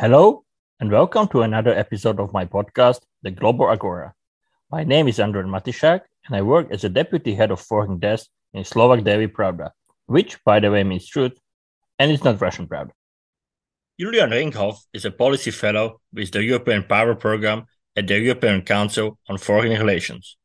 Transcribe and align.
Hello, 0.00 0.44
and 0.78 0.92
welcome 0.92 1.26
to 1.26 1.42
another 1.42 1.74
episode 1.74 2.20
of 2.20 2.32
my 2.32 2.44
podcast, 2.44 3.00
The 3.24 3.32
Global 3.32 3.68
Agora. 3.68 4.14
My 4.70 4.84
name 4.84 5.08
is 5.08 5.18
Andrej 5.18 5.50
Matišák, 5.50 6.02
and 6.24 6.36
I 6.36 6.42
work 6.42 6.70
as 6.70 6.84
a 6.84 6.88
deputy 6.88 7.34
head 7.34 7.50
of 7.50 7.60
foreign 7.60 7.98
desk 7.98 8.28
in 8.54 8.62
Slovak 8.62 9.02
Daily 9.02 9.26
Pravda, 9.26 9.72
which, 10.06 10.38
by 10.44 10.60
the 10.60 10.70
way, 10.70 10.84
means 10.84 11.08
truth, 11.08 11.32
and 11.98 12.12
it's 12.12 12.22
not 12.22 12.40
Russian 12.40 12.68
Pravda. 12.68 12.92
Julian 13.98 14.30
Ringhof 14.30 14.76
is 14.92 15.04
a 15.04 15.10
policy 15.10 15.50
fellow 15.50 16.00
with 16.12 16.30
the 16.30 16.44
European 16.44 16.84
Power 16.84 17.16
Program 17.16 17.66
at 17.96 18.06
the 18.06 18.20
European 18.20 18.62
Council 18.62 19.18
on 19.28 19.36
Foreign 19.36 19.76
Relations. 19.76 20.36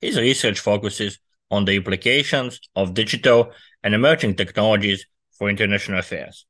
His 0.00 0.18
research 0.18 0.58
focuses 0.58 1.20
on 1.48 1.64
the 1.64 1.76
implications 1.76 2.58
of 2.74 2.92
digital 2.94 3.52
and 3.84 3.94
emerging 3.94 4.34
technologies 4.34 5.06
for 5.30 5.48
international 5.48 6.00
affairs. 6.00 6.44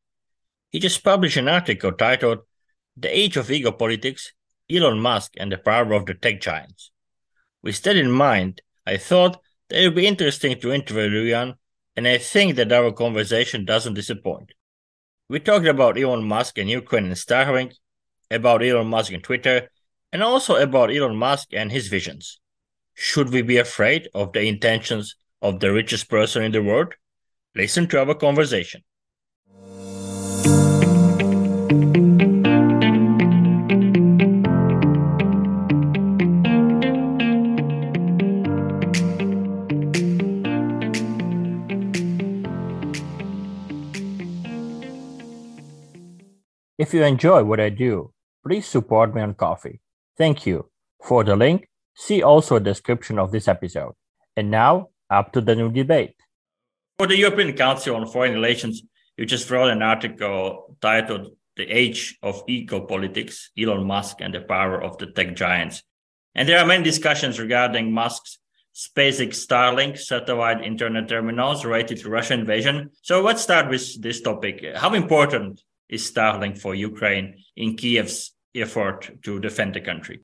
He 0.77 0.81
just 0.81 1.03
published 1.03 1.39
an 1.39 1.49
article 1.49 1.91
titled 1.91 2.41
The 2.99 3.09
Age 3.09 3.39
of 3.39 3.51
Ego 3.51 3.73
Politics 3.73 4.35
Elon 4.71 5.01
Musk 5.01 5.33
and 5.39 5.51
the 5.51 5.57
Power 5.57 5.95
of 5.95 6.05
the 6.05 6.13
Tech 6.13 6.39
Giants. 6.39 6.91
With 7.63 7.81
that 7.85 7.97
in 7.97 8.11
mind, 8.11 8.61
I 8.87 8.99
thought 8.99 9.41
that 9.71 9.81
it 9.81 9.87
would 9.87 9.95
be 9.95 10.07
interesting 10.07 10.61
to 10.61 10.75
interview 10.75 11.09
Julian, 11.09 11.55
and 11.97 12.07
I 12.07 12.19
think 12.19 12.57
that 12.57 12.71
our 12.73 12.93
conversation 12.93 13.65
doesn't 13.65 13.95
disappoint. 13.95 14.53
We 15.31 15.41
talked 15.41 15.65
about 15.65 15.97
Elon 15.97 16.25
Musk 16.25 16.59
and 16.59 16.69
Ukraine 16.69 17.07
and 17.07 17.15
Starlink, 17.15 17.73
about 18.31 18.63
Elon 18.63 18.89
Musk 18.89 19.13
and 19.13 19.25
Twitter, 19.25 19.71
and 20.13 20.23
also 20.23 20.57
about 20.57 20.95
Elon 20.95 21.17
Musk 21.17 21.55
and 21.55 21.73
his 21.73 21.89
visions. 21.89 22.39
Should 22.93 23.31
we 23.31 23.41
be 23.41 23.57
afraid 23.57 24.11
of 24.13 24.35
the 24.35 24.43
intentions 24.43 25.17
of 25.41 25.61
the 25.61 25.73
richest 25.73 26.11
person 26.11 26.43
in 26.43 26.53
the 26.53 26.63
world? 26.63 26.93
Listen 27.55 27.87
to 27.87 27.99
our 27.99 28.15
conversation. 28.15 28.83
If 46.79 46.93
you 46.93 47.05
enjoy 47.05 47.43
what 47.43 47.59
I 47.59 47.71
do, 47.71 48.13
please 48.47 48.67
support 48.67 49.15
me 49.15 49.23
on 49.23 49.33
Ko-fi. 49.33 49.81
Thank 50.19 50.45
you. 50.45 50.71
For 51.03 51.25
the 51.25 51.35
link, 51.35 51.71
see 51.95 52.23
also 52.23 52.57
a 52.57 52.61
description 52.61 53.19
of 53.19 53.33
this 53.33 53.49
episode. 53.49 53.95
And 54.37 54.51
now, 54.51 54.91
up 55.09 55.33
to 55.33 55.41
the 55.41 55.55
new 55.55 55.71
debate. 55.71 56.17
For 56.99 57.07
the 57.07 57.17
European 57.17 57.55
Council 57.55 57.97
on 57.97 58.07
Foreign 58.07 58.35
Relations, 58.35 58.83
you 59.17 59.25
just 59.25 59.51
wrote 59.51 59.71
an 59.71 59.81
article 59.81 60.77
titled 60.83 61.35
The 61.57 61.65
Age 61.65 62.19
of 62.23 62.43
Ego 62.47 62.81
Politics, 62.81 63.51
Elon 63.59 63.87
Musk 63.87 64.19
and 64.21 64.35
the 64.35 64.43
Power 64.43 64.83
of 64.83 64.99
the 64.99 65.07
Tech 65.07 65.35
Giants. 65.35 65.83
And 66.35 66.47
there 66.47 66.59
are 66.59 66.67
many 66.67 66.85
discussions 66.85 67.41
regarding 67.41 67.91
Musk's 67.91 68.39
SpaceX 68.75 69.47
Starlink 69.47 69.99
satellite 69.99 70.63
internet 70.63 71.09
terminals 71.09 71.65
related 71.65 71.97
to 72.01 72.11
Russian 72.11 72.41
invasion. 72.41 72.91
So 73.01 73.23
let's 73.23 73.41
start 73.41 73.71
with 73.71 74.03
this 74.03 74.21
topic. 74.21 74.63
How 74.77 74.93
important 74.93 75.63
is 75.89 76.11
Starlink 76.11 76.59
for 76.59 76.75
Ukraine 76.75 77.39
in 77.57 77.77
Kiev's 77.77 78.35
effort 78.55 79.11
to 79.23 79.41
defend 79.41 79.75
the 79.75 79.81
country? 79.81 80.21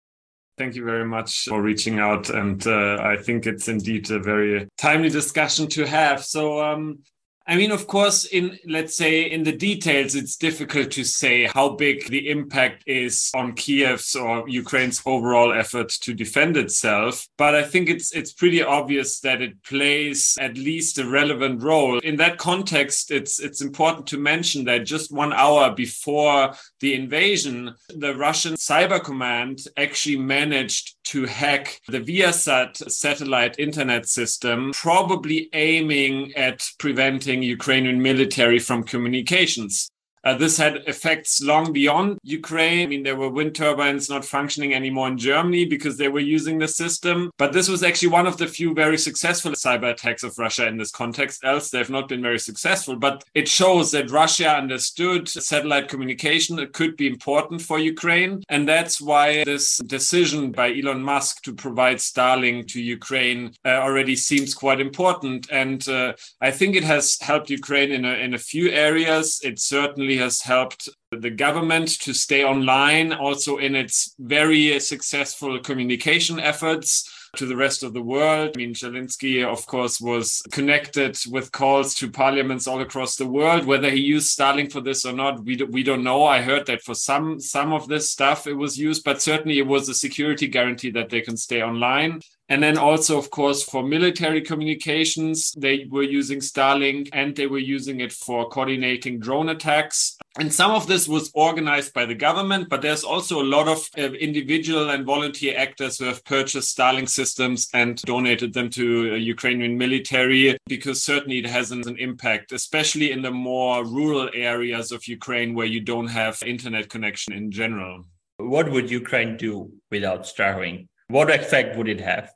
Thank 0.59 0.75
you 0.75 0.85
very 0.85 1.05
much 1.05 1.45
for 1.45 1.63
reaching 1.63 1.99
out. 1.99 2.29
And 2.29 2.65
uh, 2.67 2.99
I 3.01 3.17
think 3.17 3.47
it's 3.47 3.69
indeed 3.69 4.11
a 4.11 4.21
very 4.21 4.69
timely 4.77 5.09
discussion 5.09 5.67
to 5.69 5.87
have. 5.87 6.25
So, 6.25 6.63
um, 6.63 6.99
I 7.47 7.57
mean, 7.57 7.73
of 7.73 7.87
course, 7.87 8.25
in 8.25 8.59
let's 8.67 8.97
say 8.97 9.23
in 9.23 9.43
the 9.43 9.53
details, 9.53 10.15
it's 10.15 10.37
difficult 10.37 10.91
to 10.93 11.05
say 11.05 11.45
how 11.47 11.71
big 11.71 12.09
the 12.09 12.31
impact 12.31 12.85
is 12.87 13.31
on 13.35 13.55
Kiev's 13.55 14.15
or 14.15 14.49
Ukraine's 14.49 15.03
overall 15.05 15.53
effort 15.53 15.89
to 16.03 16.15
defend 16.15 16.57
itself. 16.57 17.27
But 17.37 17.55
I 17.55 17.65
think 17.65 17.89
it's 17.89 18.13
it's 18.13 18.33
pretty 18.33 18.63
obvious 18.63 19.21
that 19.21 19.43
it 19.43 19.63
plays 19.65 20.39
at 20.41 20.57
least 20.57 20.99
a 20.99 21.07
relevant 21.07 21.63
role. 21.63 21.99
In 21.99 22.17
that 22.17 22.39
context, 22.39 23.11
it's 23.11 23.41
it's 23.41 23.61
important 23.61 24.07
to 24.09 24.19
mention 24.19 24.65
that 24.65 24.87
just 24.87 25.13
one 25.13 25.33
hour 25.33 25.75
before 25.75 26.55
the 26.81 26.95
invasion, 26.95 27.75
the 27.89 28.15
Russian 28.15 28.55
Cyber 28.55 29.03
Command 29.03 29.67
actually 29.77 30.17
managed 30.17 30.97
to 31.05 31.27
hack 31.27 31.81
the 31.89 32.01
Viasat 32.01 32.91
satellite 32.91 33.59
internet 33.59 34.09
system, 34.09 34.73
probably 34.75 35.49
aiming 35.53 36.33
at 36.35 36.69
preventing 36.79 37.43
Ukrainian 37.43 38.03
military 38.03 38.59
from 38.59 38.83
communications. 38.83 39.92
Uh, 40.25 40.35
this 40.35 40.57
had 40.57 40.77
effects 40.87 41.43
long 41.43 41.73
beyond 41.73 42.19
Ukraine. 42.23 42.85
I 42.85 42.87
mean, 42.87 43.03
there 43.03 43.17
were 43.17 43.29
wind 43.29 43.55
turbines 43.55 44.09
not 44.09 44.25
functioning 44.25 44.75
anymore 44.75 45.09
in 45.09 45.19
Germany 45.19 45.65
because 45.65 45.97
they 45.97 46.09
were 46.09 46.21
using 46.21 46.59
the 46.59 46.69
system. 46.69 47.31
But 47.39 47.53
this 47.53 47.69
was 47.69 47.83
actually 47.83 48.09
one 48.09 48.27
of 48.27 48.37
the 48.37 48.47
few 48.47 48.75
very 48.75 48.99
successful 48.99 49.53
cyber 49.53 49.91
attacks 49.91 50.23
of 50.23 50.39
Russia 50.39 50.67
in 50.67 50.77
this 50.77 50.91
context. 50.91 51.45
Else, 51.45 51.71
they've 51.71 51.91
not 51.91 52.09
been 52.09 52.23
very 52.23 52.39
successful. 52.39 52.97
But 52.97 53.25
it 53.35 53.49
shows 53.49 53.91
that 53.93 54.11
Russia 54.11 54.51
understood 54.51 55.29
satellite 55.29 55.89
communication 55.89 56.59
it 56.59 56.73
could 56.73 56.97
be 56.97 57.09
important 57.09 57.61
for 57.61 57.79
Ukraine. 57.79 58.43
And 58.49 58.69
that's 58.69 59.01
why 59.01 59.45
this 59.45 59.79
decision 59.79 60.53
by 60.53 60.73
Elon 60.73 61.03
Musk 61.03 61.43
to 61.43 61.53
provide 61.53 61.97
Starlink 61.97 62.69
to 62.69 62.81
Ukraine 62.81 63.53
uh, 63.65 63.71
already 63.87 64.17
seems 64.17 64.55
quite 64.55 64.81
important. 64.81 65.51
And 65.51 65.87
uh, 65.89 66.13
I 66.41 66.51
think 66.51 66.77
it 66.77 66.85
has 66.85 67.19
helped 67.21 67.51
Ukraine 67.51 67.91
in 67.93 68.05
a, 68.05 68.15
in 68.15 68.35
a 68.35 68.39
few 68.39 68.71
areas. 68.71 69.41
It 69.43 69.59
certainly 69.59 70.12
has 70.17 70.43
helped 70.43 70.89
the 71.11 71.31
government 71.31 71.89
to 72.01 72.13
stay 72.13 72.45
online, 72.45 73.13
also 73.13 73.59
in 73.59 73.75
its 73.75 74.15
very 74.19 74.79
successful 74.81 75.59
communication 75.61 76.41
efforts 76.41 77.09
to 77.37 77.47
the 77.47 77.57
rest 77.57 77.83
of 77.83 77.95
the 77.95 78.03
world. 78.03 78.51
I 78.55 78.59
mean, 78.59 78.75
Zelensky, 78.75 79.43
of 79.45 79.65
course, 79.67 80.01
was 80.01 80.43
connected 80.53 81.19
with 81.31 81.51
calls 81.51 81.95
to 81.95 82.11
parliaments 82.11 82.67
all 82.67 82.83
across 82.83 83.17
the 83.17 83.27
world. 83.27 83.65
Whether 83.65 83.89
he 83.91 84.01
used 84.01 84.39
Starlink 84.39 84.71
for 84.71 84.83
this 84.83 85.07
or 85.07 85.13
not, 85.13 85.43
we, 85.45 85.57
do, 85.57 85.67
we 85.67 85.83
don't 85.83 86.05
know. 86.05 86.25
I 86.25 86.43
heard 86.43 86.67
that 86.67 86.83
for 86.83 86.95
some 86.95 87.41
some 87.41 87.73
of 87.73 87.89
this 87.89 88.11
stuff 88.11 88.47
it 88.47 88.53
was 88.53 88.79
used, 88.79 89.03
but 89.05 89.23
certainly 89.23 89.59
it 89.59 89.67
was 89.67 89.89
a 89.89 89.95
security 89.95 90.47
guarantee 90.47 90.91
that 90.91 91.09
they 91.09 91.23
can 91.23 91.37
stay 91.37 91.63
online. 91.63 92.21
And 92.53 92.63
then 92.63 92.77
also, 92.77 93.17
of 93.17 93.31
course, 93.31 93.63
for 93.63 93.83
military 93.83 94.43
communications, 94.43 95.55
they 95.57 95.87
were 95.89 96.03
using 96.03 96.41
Starlink 96.41 97.09
and 97.15 97.35
they 97.35 97.47
were 97.47 97.57
using 97.77 98.01
it 98.01 98.13
for 98.13 98.47
coordinating 98.51 99.19
drone 99.19 99.49
attacks. 99.49 100.19
And 100.39 100.53
some 100.53 100.71
of 100.71 100.87
this 100.87 101.09
was 101.09 101.31
organized 101.33 101.95
by 101.95 102.05
the 102.05 102.15
government, 102.15 102.69
but 102.69 102.83
there's 102.83 103.05
also 103.05 103.41
a 103.41 103.51
lot 103.57 103.69
of 103.69 103.89
uh, 103.97 104.13
individual 104.13 104.91
and 104.91 105.07
volunteer 105.07 105.57
actors 105.57 105.99
who 105.99 106.05
have 106.05 106.23
purchased 106.27 106.77
Starlink 106.77 107.09
systems 107.09 107.71
and 107.73 107.97
donated 108.03 108.53
them 108.53 108.69
to 108.69 109.13
uh, 109.13 109.15
Ukrainian 109.15 109.79
military 109.79 110.59
because 110.67 111.03
certainly 111.03 111.39
it 111.39 111.47
has 111.47 111.71
an, 111.71 111.89
an 111.89 111.97
impact, 111.97 112.53
especially 112.53 113.13
in 113.13 113.23
the 113.23 113.31
more 113.31 113.83
rural 113.87 114.29
areas 114.35 114.93
of 114.93 115.09
Ukraine 115.09 115.55
where 115.55 115.73
you 115.75 115.81
don't 115.81 116.09
have 116.09 116.43
internet 116.45 116.91
connection 116.91 117.33
in 117.33 117.51
general. 117.51 118.05
What 118.37 118.71
would 118.71 118.91
Ukraine 118.91 119.39
do 119.39 119.73
without 119.91 120.25
Starlink? 120.25 120.89
What 121.09 121.31
effect 121.31 121.79
would 121.79 121.89
it 121.89 122.01
have? 122.03 122.31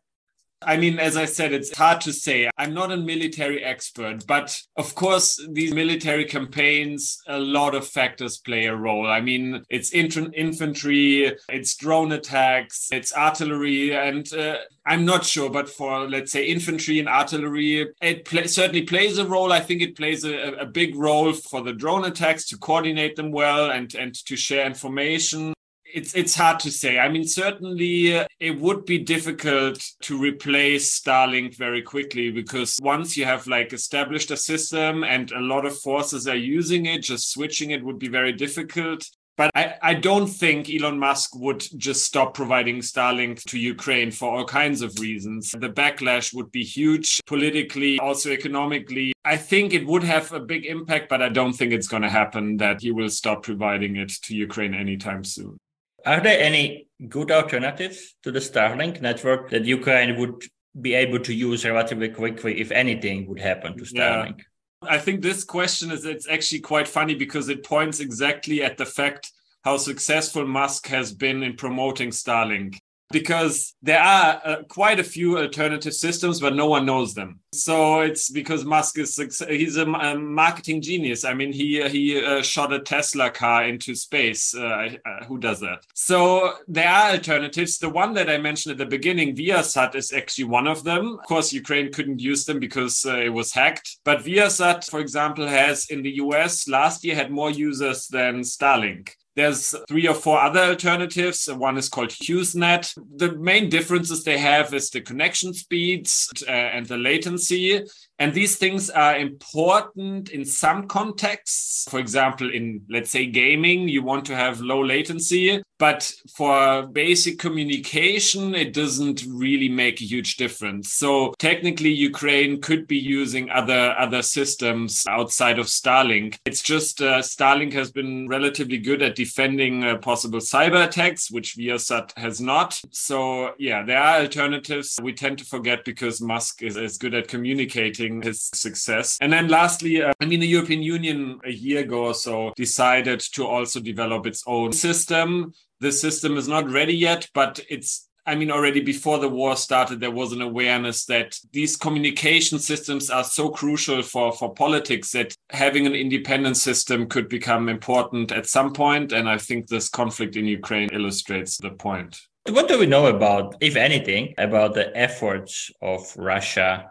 I 0.63 0.77
mean, 0.77 0.99
as 0.99 1.17
I 1.17 1.27
said, 1.27 1.53
it's 1.53 1.77
hard 1.77 2.01
to 2.03 2.13
say. 2.13 2.49
I'm 2.57 2.73
not 2.73 2.91
a 2.91 2.97
military 2.97 3.63
expert, 3.63 4.27
but 4.27 4.59
of 4.77 4.95
course, 4.95 5.45
these 5.51 5.75
military 5.75 6.25
campaigns, 6.25 7.21
a 7.27 7.39
lot 7.39 7.75
of 7.75 7.87
factors 7.87 8.39
play 8.39 8.67
a 8.67 8.75
role. 8.75 9.07
I 9.07 9.21
mean, 9.21 9.65
it's 9.69 9.93
infantry, 9.93 11.37
it's 11.49 11.77
drone 11.77 12.13
attacks, 12.13 12.89
it's 12.91 13.15
artillery, 13.15 13.95
and 13.95 14.33
uh, 14.33 14.59
I'm 14.87 15.05
not 15.05 15.27
sure, 15.27 15.51
but 15.51 15.69
for 15.69 16.09
let's 16.09 16.33
say 16.33 16.47
infantry 16.47 17.01
and 17.01 17.09
artillery, 17.09 17.89
it 18.01 18.29
certainly 18.49 18.83
plays 18.83 19.19
a 19.19 19.27
role. 19.27 19.53
I 19.53 19.61
think 19.61 19.83
it 19.83 19.97
plays 19.97 20.25
a, 20.25 20.53
a 20.55 20.67
big 20.67 20.97
role 20.97 21.33
for 21.35 21.63
the 21.63 21.73
drone 21.73 22.05
attacks 22.05 22.49
to 22.49 22.59
coordinate 22.59 23.17
them 23.17 23.31
well 23.31 23.71
and 23.71 23.95
and 23.95 24.15
to 24.27 24.37
share 24.37 24.67
information 24.67 25.56
it's 25.97 26.15
it's 26.15 26.35
hard 26.35 26.61
to 26.61 26.71
say. 26.71 26.99
I 26.99 27.09
mean, 27.09 27.27
certainly 27.27 28.19
uh, 28.19 28.27
it 28.39 28.61
would 28.61 28.85
be 28.85 28.99
difficult 28.99 29.83
to 30.03 30.19
replace 30.19 31.01
Starlink 31.01 31.57
very 31.57 31.81
quickly 31.81 32.31
because 32.31 32.79
once 32.83 33.17
you 33.17 33.25
have 33.25 33.47
like 33.47 33.73
established 33.73 34.31
a 34.31 34.37
system 34.37 35.05
and 35.05 35.33
a 35.33 35.41
lot 35.41 35.65
of 35.65 35.79
forces 35.79 36.29
are 36.29 36.37
using 36.37 36.85
it, 36.85 37.03
just 37.03 37.31
switching 37.33 37.71
it 37.71 37.83
would 37.83 37.99
be 37.99 38.09
very 38.09 38.33
difficult. 38.33 39.09
But 39.39 39.51
I, 39.55 39.75
I 39.83 39.95
don't 39.95 40.27
think 40.27 40.69
Elon 40.71 40.99
Musk 40.99 41.35
would 41.37 41.67
just 41.79 42.05
stop 42.05 42.35
providing 42.35 42.79
Starlink 42.79 43.43
to 43.45 43.59
Ukraine 43.59 44.11
for 44.11 44.31
all 44.35 44.45
kinds 44.45 44.81
of 44.83 44.99
reasons. 44.99 45.51
The 45.51 45.69
backlash 45.69 46.35
would 46.35 46.51
be 46.53 46.63
huge 46.63 47.21
politically, 47.27 47.99
also 48.01 48.31
economically. 48.31 49.13
I 49.25 49.37
think 49.37 49.73
it 49.73 49.87
would 49.87 50.05
have 50.05 50.33
a 50.33 50.41
big 50.41 50.65
impact, 50.67 51.09
but 51.09 51.21
I 51.21 51.29
don't 51.29 51.53
think 51.53 51.73
it's 51.73 51.89
going 51.89 52.03
to 52.03 52.11
happen 52.11 52.57
that 52.59 52.81
he 52.81 52.93
will 52.93 53.11
stop 53.11 53.43
providing 53.43 53.97
it 53.97 54.11
to 54.25 54.35
Ukraine 54.35 54.75
anytime 54.75 55.23
soon. 55.25 55.59
Are 56.07 56.21
there 56.21 56.41
any 56.41 56.87
good 57.09 57.33
alternatives 57.33 58.15
to 58.23 58.31
the 58.31 58.39
Starlink 58.39 59.01
network 59.01 59.51
that 59.51 59.65
Ukraine 59.65 60.17
would 60.19 60.45
be 60.81 60.95
able 60.95 61.19
to 61.21 61.35
use 61.35 61.65
relatively 61.65 62.09
quickly 62.09 62.61
if 62.61 62.71
anything 62.71 63.27
would 63.27 63.41
happen 63.41 63.77
to 63.77 63.85
Starlink? 63.85 64.39
Yeah. 64.39 64.89
I 64.89 64.99
think 64.99 65.21
this 65.21 65.43
question 65.43 65.91
is 65.91 66.05
it's 66.05 66.29
actually 66.29 66.61
quite 66.61 66.87
funny 66.87 67.17
because 67.17 67.49
it 67.49 67.65
points 67.65 67.99
exactly 67.99 68.63
at 68.63 68.77
the 68.77 68.87
fact 68.87 69.33
how 69.65 69.77
successful 69.77 70.47
Musk 70.47 70.87
has 70.87 71.13
been 71.13 71.43
in 71.43 71.57
promoting 71.57 72.11
Starlink 72.11 72.79
because 73.11 73.75
there 73.83 74.01
are 74.01 74.41
uh, 74.45 74.63
quite 74.69 74.99
a 74.99 75.05
few 75.05 75.39
alternative 75.39 75.95
systems, 75.95 76.41
but 76.41 76.55
no 76.55 76.67
one 76.67 76.87
knows 76.87 77.15
them. 77.15 77.41
So 77.53 78.01
it's 78.01 78.31
because 78.31 78.65
Musk 78.65 78.99
is 78.99 79.17
he's 79.49 79.77
a, 79.77 79.87
a 79.87 80.19
marketing 80.19 80.83
genius. 80.83 81.25
I 81.25 81.35
mean, 81.35 81.53
he 81.53 81.87
he 81.89 82.23
uh, 82.23 82.43
shot 82.43 82.73
a 82.73 82.81
Tesla 82.81 83.31
car 83.31 83.65
into 83.65 83.95
space. 83.95 84.55
Uh, 84.55 84.91
uh, 85.07 85.25
who 85.25 85.39
does 85.39 85.61
that? 85.61 85.85
So 85.95 86.55
there 86.69 86.89
are 86.89 87.13
alternatives. 87.13 87.79
The 87.79 87.89
one 87.89 88.15
that 88.15 88.29
I 88.29 88.39
mentioned 88.39 88.73
at 88.73 88.79
the 88.79 88.87
beginning, 88.87 89.37
Viasat, 89.37 89.95
is 89.95 90.13
actually 90.13 90.45
one 90.45 90.67
of 90.67 90.85
them. 90.85 91.19
Of 91.21 91.27
course, 91.27 91.53
Ukraine 91.53 91.93
couldn't 91.93 92.21
use 92.21 92.45
them 92.45 92.59
because 92.59 93.07
uh, 93.07 93.17
it 93.19 93.33
was 93.33 93.53
hacked. 93.53 93.99
But 94.05 94.25
Viasat, 94.25 94.91
for 94.91 95.01
example, 95.01 95.47
has 95.47 95.87
in 95.91 96.03
the 96.03 96.17
US 96.17 96.69
last 96.69 97.05
year 97.05 97.15
had 97.15 97.31
more 97.31 97.51
users 97.51 98.09
than 98.09 98.41
Starlink. 98.41 99.11
There's 99.37 99.75
three 99.87 100.09
or 100.09 100.15
four 100.15 100.41
other 100.41 100.61
alternatives. 100.61 101.47
One 101.47 101.77
is 101.77 101.91
called 101.91 102.09
HughesNet. 102.09 102.99
The 103.17 103.33
main 103.33 103.69
differences 103.69 104.25
they 104.25 104.39
have 104.39 104.73
is 104.73 104.89
the 104.89 105.03
connection 105.03 105.53
speeds 105.53 106.33
uh, 106.49 106.51
and 106.51 106.87
the 106.87 106.97
latency. 106.97 107.85
And 108.19 108.33
these 108.33 108.57
things 108.57 108.89
are 108.91 109.17
important 109.17 110.31
in 110.31 110.45
some 110.45 110.89
contexts. 110.89 111.87
For 111.91 111.99
example, 112.01 112.51
in, 112.53 112.83
let's 112.89 113.11
say, 113.11 113.27
gaming, 113.27 113.89
you 113.89 114.03
want 114.03 114.25
to 114.27 114.35
have 114.35 114.61
low 114.61 114.83
latency. 114.83 115.63
But 115.79 116.11
for 116.35 116.87
basic 116.87 117.39
communication, 117.39 118.55
it 118.55 118.73
doesn't 118.73 119.25
really 119.29 119.69
make 119.69 120.01
a 120.01 120.05
huge 120.05 120.37
difference. 120.37 120.95
So 120.95 121.35
technically, 121.39 121.91
Ukraine 121.91 122.63
could 122.63 122.87
be 122.87 122.97
using 122.97 123.51
other, 123.51 123.95
other 123.99 124.23
systems 124.23 125.05
outside 125.07 125.59
of 125.59 125.67
Starlink. 125.67 126.39
It's 126.47 126.63
just 126.63 127.03
uh, 127.03 127.19
Starlink 127.19 127.75
has 127.75 127.93
been 127.93 128.27
relatively 128.27 128.79
good 128.79 129.03
at 129.03 129.17
defending 129.17 129.85
uh, 129.85 129.99
possible 129.99 130.39
cyber 130.39 130.87
attacks, 130.87 131.31
which 131.31 131.57
Viasat 131.59 132.17
has 132.17 132.41
not. 132.41 132.81
So, 132.91 133.53
yeah, 133.59 133.85
there 133.85 134.01
are 134.01 134.21
alternatives. 134.21 134.99
We 135.03 135.13
tend 135.13 135.37
to 135.39 135.45
forget 135.45 135.85
because 135.85 136.23
Musk 136.23 136.63
is, 136.63 136.79
is 136.79 136.97
good 136.97 137.13
at 137.13 137.29
communicating 137.29 138.06
his 138.23 138.51
success. 138.55 139.19
And 139.21 139.33
then 139.33 139.49
lastly, 139.49 140.03
uh, 140.03 140.13
I 140.21 140.27
mean, 140.27 140.41
the 140.41 140.47
European 140.47 140.83
Union 140.83 141.41
a 141.45 141.53
year 141.53 141.81
ago 141.81 142.07
or 142.07 142.15
so 142.15 142.53
decided 142.57 143.21
to 143.35 143.47
also 143.47 143.81
develop 143.81 144.27
its 144.27 144.43
own 144.47 144.73
system. 144.73 145.53
The 145.81 145.93
system 145.93 146.37
is 146.37 146.49
not 146.49 146.71
ready 146.71 146.95
yet, 146.95 147.29
but 147.35 147.61
it's 147.69 148.07
I 148.29 148.35
mean, 148.35 148.51
already 148.51 148.81
before 148.81 149.19
the 149.19 149.29
war 149.29 149.57
started, 149.57 150.01
there 150.01 150.11
was 150.11 150.33
an 150.33 150.43
awareness 150.43 151.05
that 151.05 151.39
these 151.53 151.77
communication 151.77 152.59
systems 152.59 153.09
are 153.09 153.23
so 153.23 153.51
crucial 153.51 154.03
for, 154.03 154.33
for 154.33 154.53
politics 154.53 155.13
that 155.13 155.37
having 155.51 155.87
an 155.87 155.95
independent 155.95 156.57
system 156.57 157.07
could 157.07 157.29
become 157.29 157.69
important 157.69 158.33
at 158.33 158.47
some 158.47 158.73
point. 158.73 159.13
And 159.13 159.29
I 159.29 159.39
think 159.39 159.69
this 159.69 159.89
conflict 159.89 160.35
in 160.35 160.45
Ukraine 160.45 160.89
illustrates 160.93 161.57
the 161.57 161.71
point. 161.71 162.21
What 162.49 162.67
do 162.67 162.81
we 162.81 162.87
know 162.87 163.07
about, 163.07 163.57
if 163.61 163.77
anything, 163.77 164.35
about 164.39 164.75
the 164.75 164.97
efforts 164.97 165.71
of 165.81 166.13
Russia 166.17 166.91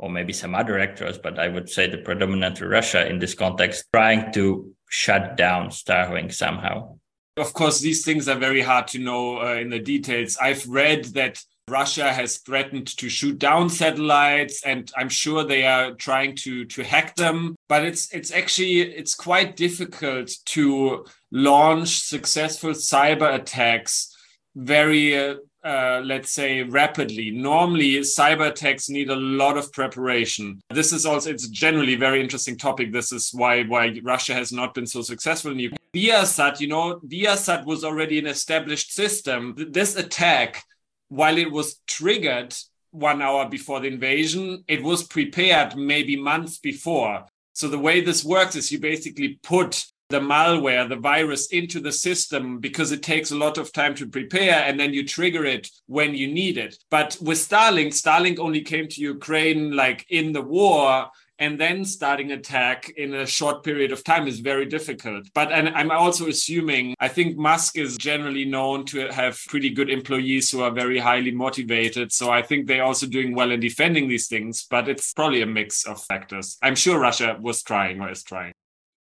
or 0.00 0.08
maybe 0.10 0.32
some 0.32 0.54
other 0.54 0.78
actors, 0.78 1.18
but 1.18 1.38
I 1.38 1.48
would 1.48 1.68
say 1.68 1.86
the 1.86 1.98
predominantly 1.98 2.66
Russia 2.66 3.06
in 3.06 3.18
this 3.18 3.34
context, 3.34 3.84
trying 3.92 4.32
to 4.32 4.74
shut 4.88 5.36
down 5.36 5.68
Starlink 5.68 6.32
somehow. 6.32 6.96
Of 7.36 7.52
course, 7.52 7.80
these 7.80 8.02
things 8.02 8.26
are 8.26 8.38
very 8.38 8.62
hard 8.62 8.88
to 8.88 8.98
know 8.98 9.42
uh, 9.42 9.54
in 9.54 9.68
the 9.68 9.78
details. 9.78 10.38
I've 10.40 10.66
read 10.66 11.04
that 11.16 11.44
Russia 11.68 12.10
has 12.12 12.38
threatened 12.38 12.86
to 12.96 13.10
shoot 13.10 13.38
down 13.38 13.68
satellites, 13.68 14.62
and 14.64 14.90
I'm 14.96 15.10
sure 15.10 15.44
they 15.44 15.66
are 15.66 15.92
trying 15.92 16.34
to 16.36 16.64
to 16.64 16.82
hack 16.82 17.14
them. 17.16 17.54
But 17.68 17.84
it's 17.84 18.10
it's 18.12 18.32
actually 18.32 18.80
it's 18.80 19.14
quite 19.14 19.54
difficult 19.54 20.32
to 20.46 21.04
launch 21.30 22.00
successful 22.00 22.70
cyber 22.70 23.34
attacks 23.34 24.16
very 24.56 25.16
uh, 25.16 25.36
uh, 25.62 26.00
let's 26.04 26.30
say 26.30 26.62
rapidly. 26.62 27.30
Normally 27.30 27.98
cyber 28.00 28.48
attacks 28.48 28.88
need 28.88 29.10
a 29.10 29.16
lot 29.16 29.56
of 29.56 29.72
preparation. 29.72 30.60
This 30.70 30.92
is 30.92 31.04
also 31.04 31.30
it's 31.30 31.48
generally 31.48 31.96
very 31.96 32.20
interesting 32.20 32.56
topic. 32.56 32.92
This 32.92 33.12
is 33.12 33.30
why 33.32 33.64
why 33.64 34.00
russia 34.02 34.34
has 34.34 34.52
not 34.52 34.74
been 34.74 34.86
so 34.86 35.02
successful 35.02 35.52
in 35.52 35.58
ukraine 35.58 35.78
viasat 35.94 36.60
you 36.60 36.68
know 36.68 37.00
viasat 37.04 37.64
was 37.64 37.84
already 37.84 38.18
an 38.18 38.26
established 38.26 38.92
system. 38.92 39.54
This 39.70 39.96
attack 39.96 40.64
while 41.08 41.36
it 41.38 41.50
was 41.50 41.80
triggered 41.86 42.54
one 42.92 43.22
hour 43.22 43.48
before 43.48 43.80
the 43.80 43.88
invasion 43.88 44.64
it 44.66 44.82
was 44.82 45.02
prepared 45.02 45.76
maybe 45.76 46.16
months 46.16 46.58
before. 46.58 47.26
So 47.52 47.68
the 47.68 47.78
way 47.78 48.00
this 48.00 48.24
works 48.24 48.56
is 48.56 48.72
you 48.72 48.78
basically 48.78 49.38
put 49.42 49.84
the 50.10 50.20
malware, 50.20 50.88
the 50.88 50.96
virus 50.96 51.46
into 51.48 51.80
the 51.80 51.92
system 51.92 52.58
because 52.58 52.92
it 52.92 53.02
takes 53.02 53.30
a 53.30 53.36
lot 53.36 53.58
of 53.58 53.72
time 53.72 53.94
to 53.94 54.06
prepare 54.06 54.64
and 54.64 54.78
then 54.78 54.92
you 54.92 55.06
trigger 55.06 55.44
it 55.44 55.68
when 55.86 56.14
you 56.14 56.28
need 56.28 56.58
it. 56.58 56.76
But 56.90 57.16
with 57.20 57.38
Starlink, 57.38 57.88
Starlink 57.88 58.38
only 58.38 58.60
came 58.60 58.88
to 58.88 59.00
Ukraine 59.00 59.72
like 59.72 60.04
in 60.10 60.32
the 60.32 60.42
war 60.42 61.10
and 61.40 61.58
then 61.58 61.84
starting 61.86 62.32
attack 62.32 62.90
in 62.98 63.14
a 63.14 63.26
short 63.26 63.64
period 63.64 63.92
of 63.92 64.04
time 64.04 64.28
is 64.28 64.40
very 64.40 64.66
difficult. 64.66 65.26
But 65.34 65.50
and 65.50 65.70
I'm 65.70 65.90
also 65.90 66.28
assuming 66.28 66.94
I 67.00 67.08
think 67.08 67.38
Musk 67.38 67.78
is 67.78 67.96
generally 67.96 68.44
known 68.44 68.84
to 68.86 69.08
have 69.08 69.40
pretty 69.48 69.70
good 69.70 69.90
employees 69.90 70.50
who 70.50 70.60
are 70.60 70.70
very 70.70 70.98
highly 70.98 71.30
motivated. 71.30 72.12
So 72.12 72.30
I 72.30 72.42
think 72.42 72.66
they're 72.66 72.84
also 72.84 73.06
doing 73.06 73.34
well 73.34 73.50
in 73.50 73.60
defending 73.60 74.06
these 74.06 74.28
things, 74.28 74.66
but 74.70 74.86
it's 74.88 75.14
probably 75.14 75.40
a 75.40 75.46
mix 75.46 75.86
of 75.86 76.04
factors. 76.04 76.58
I'm 76.62 76.76
sure 76.76 77.00
Russia 77.00 77.38
was 77.40 77.62
trying 77.62 78.00
or 78.02 78.10
is 78.10 78.22
trying. 78.22 78.52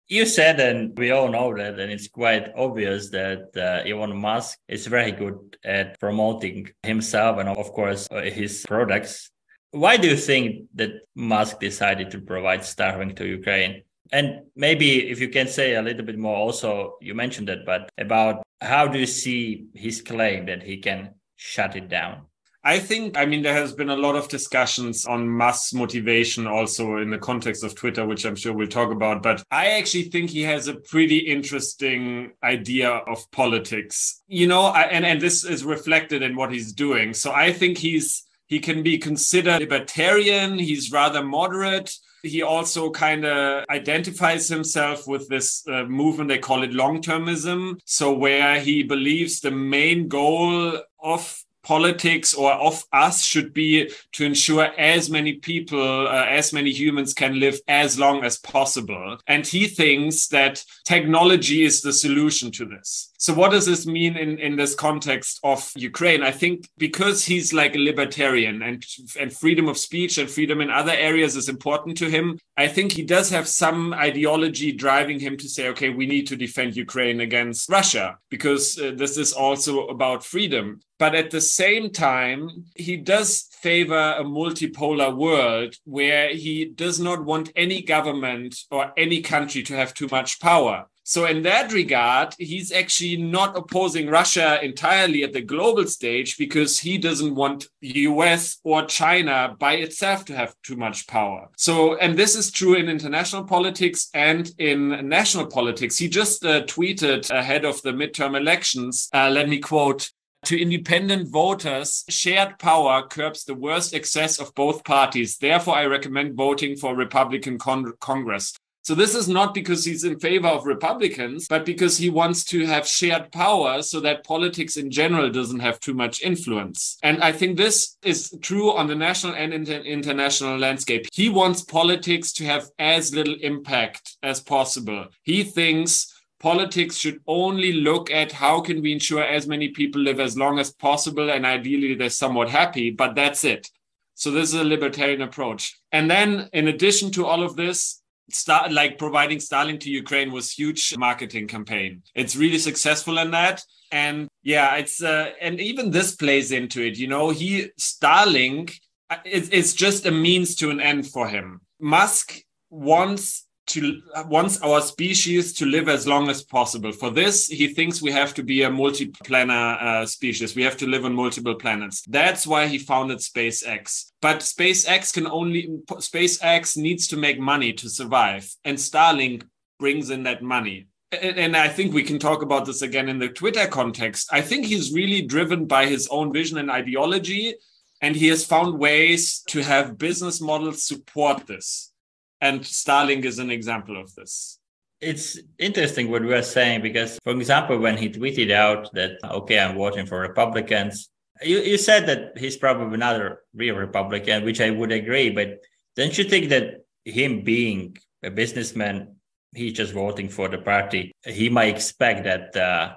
You 0.08 0.28
said, 0.28 0.60
and 0.60 0.96
we 0.96 1.10
all 1.10 1.30
know 1.32 1.56
that, 1.58 1.80
and 1.80 1.92
it's 1.92 2.08
quite 2.08 2.54
obvious 2.56 3.10
that 3.10 3.50
uh, 3.58 3.90
Elon 3.90 4.16
Musk 4.16 4.60
is 4.68 4.86
very 4.86 5.12
good 5.12 5.58
at 5.64 6.00
promoting 6.00 6.70
himself 6.84 7.40
and, 7.40 7.50
of 7.50 7.72
course, 7.72 8.08
uh, 8.12 8.22
his 8.22 8.64
products. 8.68 9.32
Why 9.72 9.98
do 9.98 10.08
you 10.08 10.16
think 10.16 10.68
that 10.76 10.92
Musk 11.16 11.60
decided 11.60 12.12
to 12.12 12.20
provide 12.22 12.60
Starlink 12.60 13.16
to 13.16 13.26
Ukraine? 13.26 13.82
And 14.12 14.44
maybe 14.56 15.10
if 15.10 15.20
you 15.20 15.30
can 15.30 15.48
say 15.48 15.74
a 15.74 15.82
little 15.82 16.06
bit 16.06 16.20
more, 16.20 16.38
also, 16.38 16.98
you 17.02 17.16
mentioned 17.16 17.50
it, 17.50 17.66
but 17.66 17.90
about 17.98 18.44
how 18.62 18.88
do 18.88 19.00
you 19.00 19.08
see 19.08 19.66
his 19.74 20.04
claim 20.04 20.46
that 20.46 20.62
he 20.62 20.78
can 20.78 21.16
shut 21.36 21.76
it 21.76 21.90
down? 21.90 22.28
I 22.68 22.80
think, 22.80 23.16
I 23.16 23.28
mean, 23.28 23.44
there 23.44 23.54
has 23.54 23.74
been 23.74 23.92
a 23.92 23.96
lot 23.96 24.16
of 24.16 24.28
discussions 24.28 25.06
on 25.06 25.30
Musk's 25.30 25.72
motivation 25.72 26.48
also 26.48 26.98
in 26.98 27.12
the 27.12 27.20
context 27.20 27.64
of 27.64 27.76
Twitter, 27.76 28.08
which 28.08 28.26
I'm 28.26 28.36
sure 28.36 28.54
we'll 28.54 28.66
talk 28.66 28.92
about. 28.92 29.22
But 29.22 29.44
I 29.52 29.74
actually 29.74 30.06
think 30.06 30.32
he 30.32 30.42
has 30.42 30.68
a 30.68 30.74
pretty 30.74 31.20
interesting 31.20 32.32
idea 32.44 32.90
of 32.90 33.30
politics, 33.30 34.24
you 34.28 34.48
know, 34.48 34.74
and, 34.74 35.06
and 35.06 35.22
this 35.22 35.46
is 35.46 35.64
reflected 35.64 36.24
in 36.24 36.36
what 36.36 36.52
he's 36.52 36.74
doing. 36.74 37.14
So 37.14 37.32
I 37.32 37.54
think 37.54 37.78
he's, 37.78 38.24
he 38.48 38.60
can 38.60 38.82
be 38.82 38.98
considered 38.98 39.60
libertarian. 39.60 40.58
He's 40.58 40.92
rather 40.92 41.24
moderate. 41.24 41.94
He 42.24 42.42
also 42.42 42.90
kind 42.90 43.26
of 43.26 43.66
identifies 43.70 44.48
himself 44.48 45.08
with 45.08 45.30
this 45.30 45.64
uh, 45.68 45.84
movement, 45.84 46.30
they 46.30 46.40
call 46.40 46.64
it 46.64 46.74
long 46.74 47.04
termism. 47.04 47.78
So, 47.86 48.12
where 48.14 48.60
he 48.60 48.82
believes 48.82 49.42
the 49.42 49.52
main 49.52 50.08
goal 50.08 50.80
of 51.00 51.46
politics 51.66 52.34
or 52.34 52.54
of 52.54 52.84
us 52.94 53.24
should 53.24 53.54
be 53.54 53.92
to 54.14 54.24
ensure 54.24 54.66
as 54.78 55.10
many 55.10 55.34
people, 55.34 56.08
uh, 56.08 56.26
as 56.26 56.54
many 56.54 56.72
humans 56.72 57.14
can 57.14 57.40
live 57.40 57.60
as 57.68 58.00
long 58.00 58.24
as 58.24 58.38
possible. 58.38 59.18
And 59.28 59.46
he 59.46 59.68
thinks 59.68 60.28
that 60.28 60.64
technology 60.86 61.64
is 61.64 61.82
the 61.82 61.92
solution 61.92 62.52
to 62.52 62.66
this. 62.66 63.12
So 63.18 63.34
what 63.34 63.52
does 63.52 63.66
this 63.66 63.88
mean 63.88 64.18
in, 64.18 64.38
in 64.38 64.56
this 64.56 64.76
context 64.76 65.40
of 65.44 65.72
Ukraine? 65.76 66.22
I 66.22 66.30
think 66.30 66.70
because 66.78 67.26
he's 67.26 67.54
like 67.54 67.76
a 67.76 67.80
libertarian 67.80 68.62
and, 68.62 68.86
and 69.20 69.34
freedom 69.34 69.68
of 69.68 69.80
speech 69.80 70.20
and 70.20 70.30
freedom 70.30 70.62
in 70.62 70.70
other 70.70 70.92
areas 70.92 71.36
is 71.36 71.50
important 71.50 71.98
to 71.98 72.10
him, 72.10 72.38
I 72.56 72.68
think 72.68 72.92
he 72.92 73.04
does 73.04 73.32
have 73.32 73.48
some 73.48 73.94
ideology 73.94 74.72
driving 74.72 75.20
him 75.20 75.38
to 75.38 75.50
say, 75.50 75.70
okay, 75.70 75.90
we 75.90 76.06
need 76.06 76.28
to 76.28 76.36
defend 76.36 76.76
Ukraine 76.76 77.22
against 77.22 77.68
Russia 77.68 78.20
because 78.30 78.78
uh, 78.78 78.92
this 78.96 79.18
is 79.18 79.34
also 79.34 79.88
about 79.88 80.24
freedom. 80.24 80.82
But 80.98 81.16
at 81.16 81.32
the 81.32 81.42
same 81.42 81.90
time, 81.90 82.66
he 82.76 82.98
does 82.98 83.50
favor 83.52 84.16
a 84.18 84.24
multipolar 84.24 85.16
world 85.16 85.76
where 85.84 86.30
he 86.30 86.66
does 86.66 87.00
not 87.00 87.26
want 87.26 87.52
any 87.56 87.82
government 87.82 88.64
or 88.72 88.94
any 88.96 89.22
country 89.22 89.64
to 89.64 89.76
have 89.76 89.94
too 89.94 90.08
much 90.10 90.40
power. 90.40 90.86
So, 91.08 91.26
in 91.26 91.44
that 91.44 91.72
regard, 91.72 92.34
he's 92.40 92.72
actually 92.72 93.18
not 93.18 93.56
opposing 93.56 94.08
Russia 94.08 94.60
entirely 94.64 95.22
at 95.24 95.34
the 95.34 95.42
global 95.42 95.86
stage 95.86 96.36
because 96.36 96.80
he 96.80 96.98
doesn't 96.98 97.36
want 97.36 97.68
US 97.82 98.58
or 98.64 98.86
China 98.86 99.56
by 99.60 99.74
itself 99.74 100.26
to 100.26 100.36
have 100.36 100.56
too 100.64 100.76
much 100.76 101.06
power. 101.06 101.50
So, 101.58 101.96
and 101.98 102.18
this 102.18 102.36
is 102.36 102.50
true 102.50 102.74
in 102.74 102.90
international 102.90 103.44
politics 103.44 104.10
and 104.16 104.52
in 104.58 105.08
national 105.08 105.46
politics. 105.46 105.96
He 105.96 106.10
just 106.10 106.44
uh, 106.44 106.64
tweeted 106.64 107.30
ahead 107.30 107.66
of 107.66 107.80
the 107.84 107.92
midterm 107.92 108.36
elections, 108.36 109.08
uh, 109.14 109.30
let 109.30 109.48
me 109.48 109.60
quote, 109.60 110.10
to 110.46 110.62
independent 110.62 111.30
voters, 111.30 112.04
shared 112.10 112.60
power 112.60 113.08
curbs 113.08 113.44
the 113.44 113.56
worst 113.56 113.94
excess 113.94 114.40
of 114.40 114.54
both 114.56 114.84
parties. 114.84 115.38
Therefore, 115.38 115.76
I 115.76 115.86
recommend 115.86 116.36
voting 116.36 116.76
for 116.76 116.96
Republican 116.96 117.58
con- 117.58 117.94
Congress. 118.00 118.54
So 118.86 118.94
this 118.94 119.16
is 119.16 119.28
not 119.28 119.56
because 119.56 119.84
he's 119.84 120.04
in 120.04 120.20
favor 120.20 120.48
of 120.48 120.68
Republicans, 120.68 121.48
but 121.48 121.66
because 121.66 121.98
he 121.98 122.12
wants 122.12 122.44
to 122.46 122.68
have 122.68 122.88
shared 122.88 123.32
power 123.32 123.82
so 123.82 124.00
that 124.02 124.24
politics 124.24 124.78
in 124.78 124.92
general 124.92 125.32
doesn't 125.32 125.62
have 125.62 125.80
too 125.80 125.96
much 125.96 126.22
influence. 126.22 127.00
And 127.02 127.24
I 127.24 127.32
think 127.32 127.58
this 127.58 127.98
is 128.04 128.38
true 128.44 128.72
on 128.72 128.86
the 128.86 128.94
national 128.94 129.34
and 129.34 129.56
inter- 129.56 129.82
international 129.82 130.60
landscape. 130.60 131.08
He 131.12 131.30
wants 131.30 131.64
politics 131.64 132.32
to 132.34 132.46
have 132.46 132.70
as 132.78 133.12
little 133.12 133.38
impact 133.42 134.18
as 134.22 134.40
possible. 134.40 135.08
He 135.24 135.44
thinks 135.44 136.15
politics 136.40 136.98
should 136.98 137.20
only 137.28 137.74
look 137.74 138.12
at 138.12 138.32
how 138.32 138.62
can 138.62 138.82
we 138.82 138.92
ensure 138.92 139.24
as 139.24 139.48
many 139.48 139.70
people 139.70 140.02
live 140.02 140.20
as 140.20 140.38
long 140.38 140.60
as 140.60 140.74
possible 140.74 141.30
and 141.32 141.46
ideally 141.46 141.96
they're 141.96 142.10
somewhat 142.10 142.50
happy, 142.50 142.92
but 142.92 143.16
that's 143.16 143.44
it. 143.44 143.70
So 144.16 144.32
this 144.32 144.50
is 144.50 144.60
a 144.60 144.64
libertarian 144.64 145.22
approach. 145.22 145.78
And 145.92 146.10
then 146.10 146.50
in 146.54 146.68
addition 146.68 147.12
to 147.12 147.26
all 147.26 147.44
of 147.44 147.56
this, 147.56 148.02
start 148.30 148.72
like 148.72 148.98
providing 148.98 149.38
Starlink 149.38 149.82
to 149.82 149.92
Ukraine 149.92 150.32
was 150.32 150.52
huge 150.52 150.96
marketing 150.98 151.48
campaign. 151.48 152.02
It's 152.16 152.36
really 152.36 152.58
successful 152.58 153.18
in 153.18 153.32
that. 153.32 153.62
And 153.92 154.28
yeah, 154.42 154.76
it's 154.76 155.04
uh, 155.04 155.32
and 155.42 155.60
even 155.60 155.92
this 155.92 156.16
plays 156.16 156.52
into 156.52 156.82
it. 156.82 156.98
You 156.98 157.08
know, 157.08 157.30
he 157.30 157.70
Starlink 157.80 158.74
uh, 159.10 159.18
it's 159.26 159.74
just 159.74 160.06
a 160.06 160.12
means 160.12 160.56
to 160.56 160.70
an 160.72 160.82
end 160.82 161.08
for 161.08 161.28
him. 161.28 161.62
Musk 161.80 162.42
wants 162.70 163.46
to 163.68 164.02
wants 164.28 164.62
our 164.62 164.82
species 164.82 165.54
to 165.54 165.66
live 165.66 165.90
as 165.90 166.08
long 166.08 166.30
as 166.30 166.44
possible. 166.44 166.92
For 166.92 167.10
this, 167.10 167.48
he 167.48 167.68
thinks 167.68 168.02
we 168.02 168.12
have 168.12 168.34
to 168.36 168.44
be 168.44 168.62
a 168.64 168.70
multi-planet 168.70 169.82
uh, 169.82 170.06
species. 170.06 170.56
We 170.56 170.64
have 170.64 170.78
to 170.78 170.88
live 170.88 171.06
on 171.06 171.14
multiple 171.14 171.56
planets. 171.56 172.04
That's 172.08 172.46
why 172.46 172.68
he 172.68 172.78
founded 172.78 173.20
SpaceX. 173.20 174.12
But 174.22 174.40
SpaceX 174.40 175.14
can 175.14 175.28
only 175.28 175.80
SpaceX 175.88 176.78
needs 176.78 177.08
to 177.08 177.18
make 177.18 177.40
money 177.40 177.74
to 177.74 177.90
survive, 177.90 178.54
and 178.64 178.78
Starlink 178.78 179.44
brings 179.80 180.10
in 180.10 180.24
that 180.24 180.42
money. 180.42 180.88
And 181.12 181.56
I 181.56 181.70
think 181.70 181.94
we 181.94 182.04
can 182.04 182.20
talk 182.20 182.42
about 182.42 182.66
this 182.66 182.82
again 182.82 183.08
in 183.08 183.20
the 183.20 183.30
Twitter 183.30 183.68
context. 183.68 184.28
I 184.32 184.42
think 184.42 184.66
he's 184.66 184.92
really 184.92 185.22
driven 185.22 185.66
by 185.66 185.86
his 185.86 186.08
own 186.10 186.34
vision 186.34 186.58
and 186.58 186.70
ideology, 186.70 187.56
and 188.02 188.16
he 188.16 188.28
has 188.28 188.46
found 188.46 188.80
ways 188.80 189.42
to 189.48 189.64
have 189.64 189.98
business 189.98 190.42
models 190.42 190.84
support 190.84 191.48
this 191.48 191.94
and 192.42 192.62
Starlink 192.62 193.26
is 193.26 193.40
an 193.40 193.50
example 193.50 194.00
of 194.00 194.14
this. 194.16 194.60
It's 195.02 195.40
interesting 195.60 196.10
what 196.10 196.24
we 196.24 196.34
are 196.34 196.42
saying 196.42 196.82
because, 196.82 197.20
for 197.24 197.34
example, 197.34 197.78
when 197.80 197.98
he 197.98 198.10
tweeted 198.10 198.52
out 198.52 198.92
that, 198.94 199.20
okay, 199.24 199.60
I'm 199.60 199.76
voting 199.76 200.06
for 200.06 200.20
Republicans, 200.20 201.10
you, 201.42 201.60
you 201.60 201.78
said 201.78 202.06
that 202.08 202.38
he's 202.38 202.58
probably 202.58 202.98
not 202.98 203.20
a 203.20 203.38
real 203.54 203.76
Republican, 203.76 204.46
which 204.46 204.62
I 204.62 204.70
would 204.70 204.92
agree. 204.92 205.30
But 205.30 205.60
don't 205.96 206.18
you 206.18 206.24
think 206.24 206.50
that 206.50 206.86
him 207.04 207.44
being 207.44 207.98
a 208.24 208.32
businessman, 208.32 209.16
he's 209.54 209.74
just 209.74 209.94
voting 209.94 210.30
for 210.30 210.48
the 210.48 210.58
party, 210.58 211.12
he 211.24 211.50
might 211.50 211.76
expect 211.76 212.24
that 212.24 212.56
uh, 212.56 212.96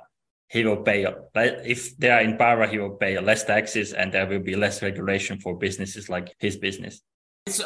he 0.49 0.65
will 0.65 0.79
pay, 0.79 1.07
if 1.35 1.97
they 1.99 2.11
are 2.11 2.23
in 2.23 2.37
power, 2.37 2.67
he 2.67 2.79
will 2.79 2.97
pay 2.97 3.19
less 3.19 3.45
taxes 3.45 3.93
and 3.93 4.13
there 4.13 4.27
will 4.27 4.41
be 4.41 4.57
less 4.57 4.83
regulation 4.83 5.39
for 5.41 5.59
businesses 5.59 6.09
like 6.09 6.35
his 6.39 6.57
business. 6.57 7.03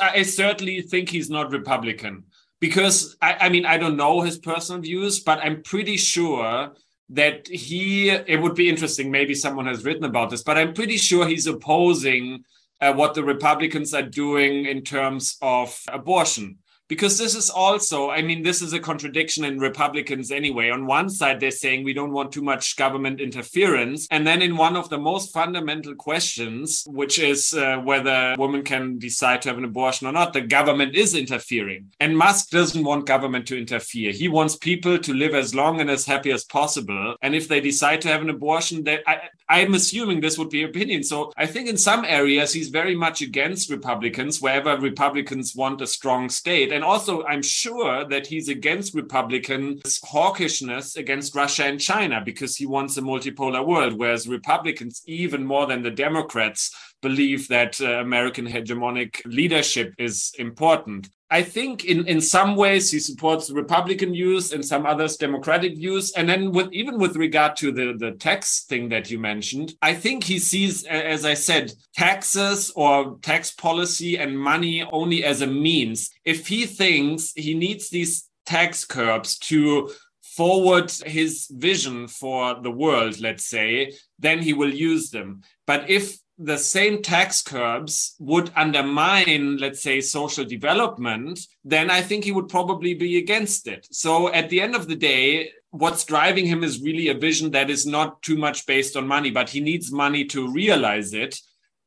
I 0.01 0.23
certainly 0.23 0.83
think 0.83 1.09
he's 1.09 1.31
not 1.31 1.53
Republican 1.53 2.25
because 2.61 3.17
I, 3.21 3.37
I, 3.41 3.49
mean 3.49 3.67
I 3.67 3.77
don't 3.79 3.97
know 3.97 4.21
his 4.21 4.39
personal 4.39 4.81
views, 4.81 5.21
but 5.21 5.39
I'm 5.39 5.63
pretty 5.63 5.97
sure 5.97 6.73
that 7.11 7.49
he. 7.49 8.11
It 8.11 8.41
would 8.41 8.55
be 8.55 8.69
interesting. 8.69 9.11
Maybe 9.11 9.35
someone 9.35 9.67
has 9.67 9.85
written 9.85 10.05
about 10.05 10.31
this, 10.31 10.43
but 10.43 10.57
I'm 10.57 10.73
pretty 10.73 10.97
sure 10.97 11.27
he's 11.27 11.47
opposing 11.47 12.45
uh, 12.81 12.93
what 12.93 13.15
the 13.15 13.25
Republicans 13.25 13.93
are 13.95 14.03
doing 14.03 14.67
in 14.67 14.83
terms 14.83 15.37
of 15.43 15.79
abortion 15.89 16.59
because 16.93 17.17
this 17.17 17.35
is 17.35 17.49
also 17.49 17.99
i 18.11 18.21
mean 18.21 18.43
this 18.43 18.61
is 18.61 18.75
a 18.75 18.79
contradiction 18.91 19.45
in 19.45 19.59
republicans 19.59 20.31
anyway. 20.31 20.71
On 20.71 20.87
one 20.87 21.09
side 21.09 21.41
they're 21.41 21.63
saying 21.65 21.85
we 21.85 21.95
don't 21.99 22.13
want 22.13 22.33
too 22.33 22.43
much 22.43 22.77
government 22.77 23.21
interference. 23.21 24.07
And 24.11 24.27
then 24.27 24.43
in 24.43 24.57
one 24.57 24.77
of 24.77 24.89
the 24.89 24.99
most 24.99 25.33
fundamental 25.33 25.95
questions 25.95 26.85
which 26.87 27.19
is 27.19 27.55
uh, 27.55 27.79
whether 27.79 28.35
women 28.39 28.63
can 28.63 28.99
decide 28.99 29.41
to 29.43 29.49
have 29.49 29.59
an 29.59 29.65
abortion 29.65 30.07
or 30.07 30.13
not 30.13 30.33
the 30.33 30.41
government 30.41 30.95
is 30.95 31.15
interfering. 31.15 31.91
And 32.01 32.17
musk 32.17 32.51
doesn't 32.51 32.85
want 32.85 33.07
government 33.07 33.47
to 33.49 33.59
interfere. 33.59 34.13
He 34.13 34.29
wants 34.29 34.57
people 34.57 34.99
to 34.99 35.15
live 35.15 35.35
as 35.35 35.55
long 35.55 35.81
and 35.81 35.91
as 35.91 36.05
happy 36.05 36.31
as 36.31 36.45
possible. 36.45 37.17
And 37.23 37.35
if 37.35 37.49
they 37.49 37.61
decide 37.61 38.01
to 38.03 38.09
have 38.09 38.23
an 38.23 38.31
abortion 38.31 38.87
I, 39.13 39.15
i'm 39.49 39.75
assuming 39.75 40.21
this 40.21 40.39
would 40.39 40.51
be 40.51 40.63
opinion. 40.63 41.03
So 41.05 41.33
i 41.37 41.47
think 41.47 41.69
in 41.69 41.79
some 41.79 42.05
areas 42.05 42.53
he's 42.53 42.69
very 42.69 42.97
much 43.05 43.23
against 43.23 43.71
republicans 43.71 44.43
wherever 44.43 44.77
republicans 44.77 45.55
want 45.57 45.81
a 45.81 45.87
strong 45.87 46.29
state. 46.29 46.71
And 46.73 46.82
and 46.83 46.91
also, 46.91 47.23
I'm 47.23 47.43
sure 47.43 48.05
that 48.09 48.27
he's 48.27 48.49
against 48.49 48.93
Republicans' 48.93 50.01
hawkishness 50.01 50.97
against 50.97 51.33
Russia 51.33 51.67
and 51.67 51.81
China 51.81 52.21
because 52.25 52.57
he 52.57 52.67
wants 52.67 52.97
a 52.97 53.03
multipolar 53.03 53.65
world, 53.65 53.97
whereas 53.97 54.27
Republicans, 54.27 55.01
even 55.07 55.47
more 55.47 55.69
than 55.69 55.83
the 55.83 55.93
Democrats, 55.93 56.75
believe 57.01 57.47
that 57.47 57.81
uh, 57.81 58.01
American 58.01 58.49
hegemonic 58.49 59.23
leadership 59.27 59.95
is 59.97 60.33
important. 60.41 61.09
I 61.33 61.43
think 61.43 61.87
in, 61.87 62.07
in 62.07 62.21
some 62.21 62.57
ways 62.57 62.91
he 62.91 63.01
supports 63.01 63.51
Republican 63.51 64.13
views, 64.13 64.53
and 64.53 64.63
some 64.63 64.85
others 64.85 65.17
Democratic 65.17 65.77
views. 65.77 66.13
And 66.13 66.29
then 66.29 66.53
with 66.53 66.71
even 66.73 66.99
with 66.99 67.17
regard 67.17 67.57
to 67.57 67.73
the, 67.73 67.95
the 67.99 68.13
tax 68.13 68.65
thing 68.65 68.91
that 68.91 69.11
you 69.11 69.19
mentioned, 69.19 69.75
I 69.81 69.95
think 69.95 70.25
he 70.25 70.39
sees, 70.39 70.85
as 70.85 71.25
I 71.25 71.33
said, 71.33 71.73
taxes 71.95 72.71
or 72.77 73.19
tax 73.23 73.51
policy 73.51 74.19
and 74.19 74.39
money 74.39 74.85
only 74.93 75.25
as 75.25 75.41
a 75.41 75.47
means. 75.47 76.11
If 76.27 76.47
he 76.47 76.67
thinks 76.67 77.33
he 77.35 77.55
needs 77.55 77.89
these 77.89 78.29
tax 78.45 78.85
curbs 78.85 79.39
to 79.51 79.91
forward 80.37 80.91
his 80.91 81.49
vision 81.51 82.09
for 82.09 82.61
the 82.61 82.71
world, 82.71 83.21
let's 83.21 83.47
say, 83.47 83.93
then 84.19 84.41
he 84.41 84.53
will 84.53 84.73
use 84.73 85.11
them. 85.11 85.41
But 85.67 85.89
if 85.89 86.19
the 86.39 86.57
same 86.57 87.03
tax 87.03 87.43
curbs 87.43 88.17
would 88.19 88.51
undermine, 88.57 89.59
let's 89.59 89.83
say, 89.83 90.01
social 90.01 90.45
development, 90.45 91.41
then 91.65 91.91
I 91.91 92.01
think 92.01 92.25
he 92.25 92.33
would 92.33 92.49
probably 92.49 92.95
be 92.95 93.19
against 93.19 93.69
it. 93.69 93.87
So 93.91 94.33
at 94.33 94.49
the 94.49 94.61
end 94.61 94.75
of 94.75 94.89
the 94.89 94.97
day, 94.97 95.51
what's 95.71 96.05
driving 96.05 96.47
him 96.47 96.63
is 96.65 96.83
really 96.83 97.09
a 97.09 97.15
vision 97.15 97.51
that 97.53 97.71
is 97.71 97.87
not 97.87 98.23
too 98.23 98.37
much 98.37 98.67
based 98.67 98.97
on 98.97 99.07
money, 99.07 99.31
but 99.31 99.51
he 99.51 99.61
needs 99.61 99.93
money 99.93 100.25
to 100.27 100.51
realize 100.51 101.15
it. 101.15 101.39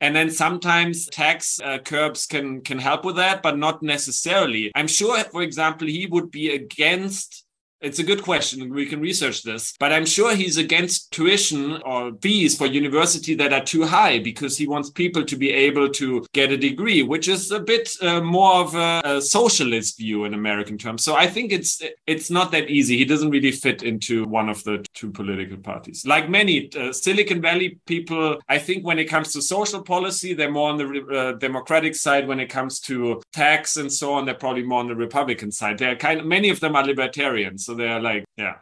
And 0.01 0.15
then 0.15 0.29
sometimes 0.29 1.07
tax 1.07 1.59
uh, 1.63 1.77
curbs 1.79 2.25
can 2.25 2.61
can 2.61 2.79
help 2.79 3.05
with 3.05 3.15
that, 3.15 3.41
but 3.41 3.57
not 3.57 3.81
necessarily. 3.81 4.71
I'm 4.75 4.87
sure, 4.87 5.23
for 5.23 5.41
example, 5.41 5.87
he 5.87 6.05
would 6.05 6.31
be 6.31 6.53
against 6.53 7.44
it's 7.85 7.99
a 7.99 8.03
good 8.03 8.23
question. 8.23 8.73
We 8.73 8.87
can 8.87 8.99
research 8.99 9.43
this. 9.43 9.73
But 9.79 9.93
I'm 9.93 10.07
sure 10.07 10.35
he's 10.35 10.57
against 10.57 11.11
tuition 11.11 11.81
or 11.83 12.13
fees 12.21 12.57
for 12.57 12.65
university 12.65 13.35
that 13.35 13.53
are 13.53 13.63
too 13.63 13.85
high 13.85 14.17
because 14.19 14.57
he 14.57 14.67
wants 14.67 14.89
people 14.89 15.23
to 15.23 15.35
be 15.35 15.51
able 15.51 15.89
to 15.89 16.25
get 16.33 16.51
a 16.51 16.57
degree, 16.57 17.03
which 17.03 17.27
is 17.27 17.51
a 17.51 17.59
bit 17.59 17.89
uh, 18.01 18.21
more 18.21 18.55
of 18.55 18.75
a, 18.75 19.01
a, 19.05 19.21
socialist 19.21 19.97
view 19.97 20.25
in 20.25 20.33
American 20.33 20.77
terms. 20.77 21.03
So 21.03 21.15
I 21.15 21.27
think 21.27 21.51
it's 21.51 21.81
it's 22.07 22.31
not 22.31 22.51
that 22.51 22.69
easy. 22.69 22.97
He 22.97 23.05
doesn't 23.05 23.29
really 23.29 23.51
fit 23.51 23.83
into 23.83 24.25
one 24.25 24.49
of 24.49 24.63
the 24.63 24.83
two 24.93 25.11
political 25.11 25.57
parties. 25.57 26.05
Like 26.05 26.29
many 26.29 26.69
uh, 26.73 26.91
Silicon 26.91 27.41
Valley 27.41 27.79
people, 27.85 28.39
I 28.49 28.57
think 28.57 28.83
when 28.83 28.97
it 28.97 29.05
comes 29.05 29.31
to 29.33 29.41
social 29.41 29.81
policy, 29.83 30.33
they're 30.33 30.51
more 30.51 30.69
on 30.69 30.77
the 30.77 30.87
uh, 30.87 31.33
Democratic 31.33 31.95
side. 31.95 32.27
When 32.27 32.39
it 32.39 32.49
comes 32.49 32.79
to 32.81 33.21
tax 33.33 33.77
and 33.77 33.91
so 33.91 34.13
on, 34.13 34.25
they're 34.25 34.43
probably 34.45 34.63
more 34.63 34.79
on 34.79 34.87
the 34.87 34.95
Republican 34.95 35.51
side. 35.51 35.77
They're 35.77 35.95
kind 35.95 36.19
of 36.19 36.25
many 36.25 36.49
of 36.49 36.59
them 36.59 36.75
are 36.75 36.85
libertarians. 36.85 37.65
So 37.65 37.74
they're 37.75 38.01
like, 38.01 38.25
yeah. 38.37 38.55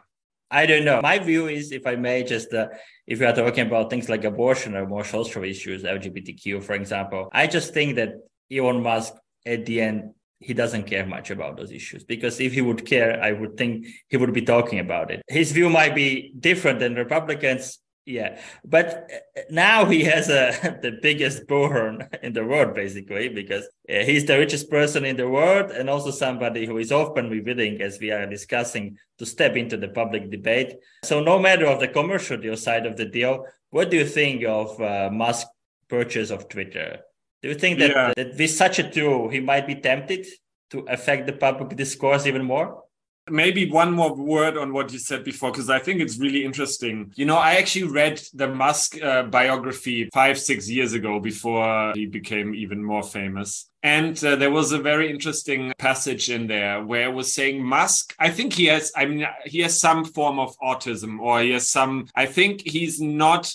I 0.50 0.66
don't 0.66 0.84
know. 0.84 1.00
My 1.02 1.18
view 1.18 1.48
is, 1.48 1.72
if 1.72 1.86
I 1.86 1.96
may, 1.96 2.22
just 2.22 2.52
uh, 2.54 2.68
if 3.06 3.18
we 3.18 3.26
are 3.26 3.34
talking 3.34 3.66
about 3.66 3.90
things 3.90 4.08
like 4.08 4.24
abortion 4.24 4.76
or 4.76 4.86
more 4.86 5.04
social 5.04 5.42
issues, 5.42 5.82
LGBTQ, 5.82 6.62
for 6.62 6.74
example, 6.74 7.28
I 7.32 7.48
just 7.48 7.74
think 7.74 7.96
that 7.96 8.14
Elon 8.52 8.82
Musk, 8.82 9.14
at 9.44 9.66
the 9.66 9.80
end, 9.80 10.14
he 10.38 10.54
doesn't 10.54 10.84
care 10.84 11.06
much 11.06 11.30
about 11.30 11.56
those 11.56 11.72
issues 11.72 12.04
because 12.04 12.38
if 12.38 12.52
he 12.52 12.60
would 12.60 12.84
care, 12.86 13.20
I 13.22 13.32
would 13.32 13.56
think 13.56 13.86
he 14.08 14.16
would 14.16 14.32
be 14.32 14.42
talking 14.42 14.78
about 14.78 15.10
it. 15.10 15.22
His 15.28 15.52
view 15.52 15.70
might 15.70 15.94
be 15.94 16.32
different 16.38 16.78
than 16.80 16.94
Republicans, 16.94 17.78
yeah, 18.06 18.38
but 18.64 19.10
uh, 19.36 19.40
now 19.50 19.86
he 19.86 20.04
has 20.04 20.28
a 20.28 20.78
the 20.82 20.98
biggest 21.00 21.46
bullhorn 21.46 22.06
in 22.22 22.34
the 22.34 22.44
world, 22.44 22.74
basically, 22.74 23.28
because 23.28 23.64
uh, 23.88 24.04
he's 24.04 24.26
the 24.26 24.38
richest 24.38 24.70
person 24.70 25.04
in 25.04 25.16
the 25.16 25.28
world, 25.28 25.70
and 25.70 25.88
also 25.88 26.10
somebody 26.10 26.66
who 26.66 26.76
is 26.78 26.92
openly 26.92 27.40
willing, 27.40 27.80
as 27.80 27.98
we 27.98 28.10
are 28.10 28.26
discussing, 28.26 28.98
to 29.18 29.24
step 29.24 29.56
into 29.56 29.76
the 29.76 29.88
public 29.88 30.30
debate. 30.30 30.74
So, 31.02 31.20
no 31.20 31.38
matter 31.38 31.66
of 31.66 31.80
the 31.80 31.88
commercial 31.88 32.36
deal 32.36 32.56
side 32.56 32.84
of 32.84 32.96
the 32.96 33.06
deal, 33.06 33.46
what 33.70 33.90
do 33.90 33.96
you 33.96 34.06
think 34.06 34.44
of 34.44 34.78
uh, 34.80 35.08
Musk 35.10 35.46
purchase 35.88 36.30
of 36.30 36.48
Twitter? 36.48 36.98
Do 37.42 37.48
you 37.48 37.54
think 37.54 37.78
that, 37.78 37.90
yeah. 37.90 38.12
that 38.16 38.38
with 38.38 38.50
such 38.50 38.78
a 38.78 38.90
tool, 38.90 39.28
he 39.28 39.40
might 39.40 39.66
be 39.66 39.76
tempted 39.76 40.26
to 40.70 40.80
affect 40.88 41.26
the 41.26 41.32
public 41.32 41.76
discourse 41.76 42.26
even 42.26 42.44
more? 42.44 42.83
Maybe 43.30 43.70
one 43.70 43.92
more 43.92 44.14
word 44.14 44.58
on 44.58 44.72
what 44.72 44.92
you 44.92 44.98
said 44.98 45.24
before, 45.24 45.50
because 45.50 45.70
I 45.70 45.78
think 45.78 46.00
it's 46.00 46.18
really 46.18 46.44
interesting. 46.44 47.12
You 47.16 47.24
know, 47.24 47.36
I 47.36 47.54
actually 47.54 47.84
read 47.84 48.20
the 48.34 48.48
Musk 48.48 49.02
uh, 49.02 49.22
biography 49.24 50.10
five, 50.12 50.38
six 50.38 50.68
years 50.68 50.92
ago 50.92 51.20
before 51.20 51.92
he 51.94 52.04
became 52.06 52.54
even 52.54 52.84
more 52.84 53.02
famous. 53.02 53.70
And 53.82 54.22
uh, 54.24 54.36
there 54.36 54.50
was 54.50 54.72
a 54.72 54.78
very 54.78 55.10
interesting 55.10 55.72
passage 55.78 56.30
in 56.30 56.46
there 56.46 56.84
where 56.84 57.10
it 57.10 57.14
was 57.14 57.34
saying 57.34 57.64
Musk, 57.64 58.14
I 58.18 58.30
think 58.30 58.52
he 58.52 58.66
has, 58.66 58.92
I 58.96 59.04
mean, 59.04 59.26
he 59.44 59.60
has 59.60 59.78
some 59.80 60.04
form 60.04 60.38
of 60.38 60.56
autism 60.58 61.20
or 61.20 61.40
he 61.40 61.50
has 61.52 61.68
some, 61.68 62.06
I 62.14 62.26
think 62.26 62.62
he's 62.66 63.00
not 63.00 63.54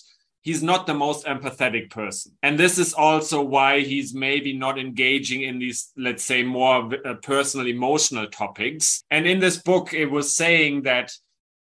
he's 0.49 0.63
not 0.63 0.87
the 0.87 0.93
most 0.95 1.27
empathetic 1.27 1.91
person. 1.91 2.31
And 2.41 2.57
this 2.57 2.79
is 2.79 2.95
also 2.95 3.39
why 3.43 3.81
he's 3.81 4.15
maybe 4.15 4.51
not 4.57 4.79
engaging 4.79 5.43
in 5.43 5.59
these, 5.59 5.91
let's 5.95 6.23
say, 6.23 6.41
more 6.41 6.89
uh, 7.05 7.13
personal, 7.21 7.67
emotional 7.67 8.25
topics. 8.25 9.03
And 9.11 9.27
in 9.27 9.39
this 9.39 9.57
book, 9.57 9.93
it 9.93 10.07
was 10.07 10.35
saying 10.35 10.83
that 10.83 11.13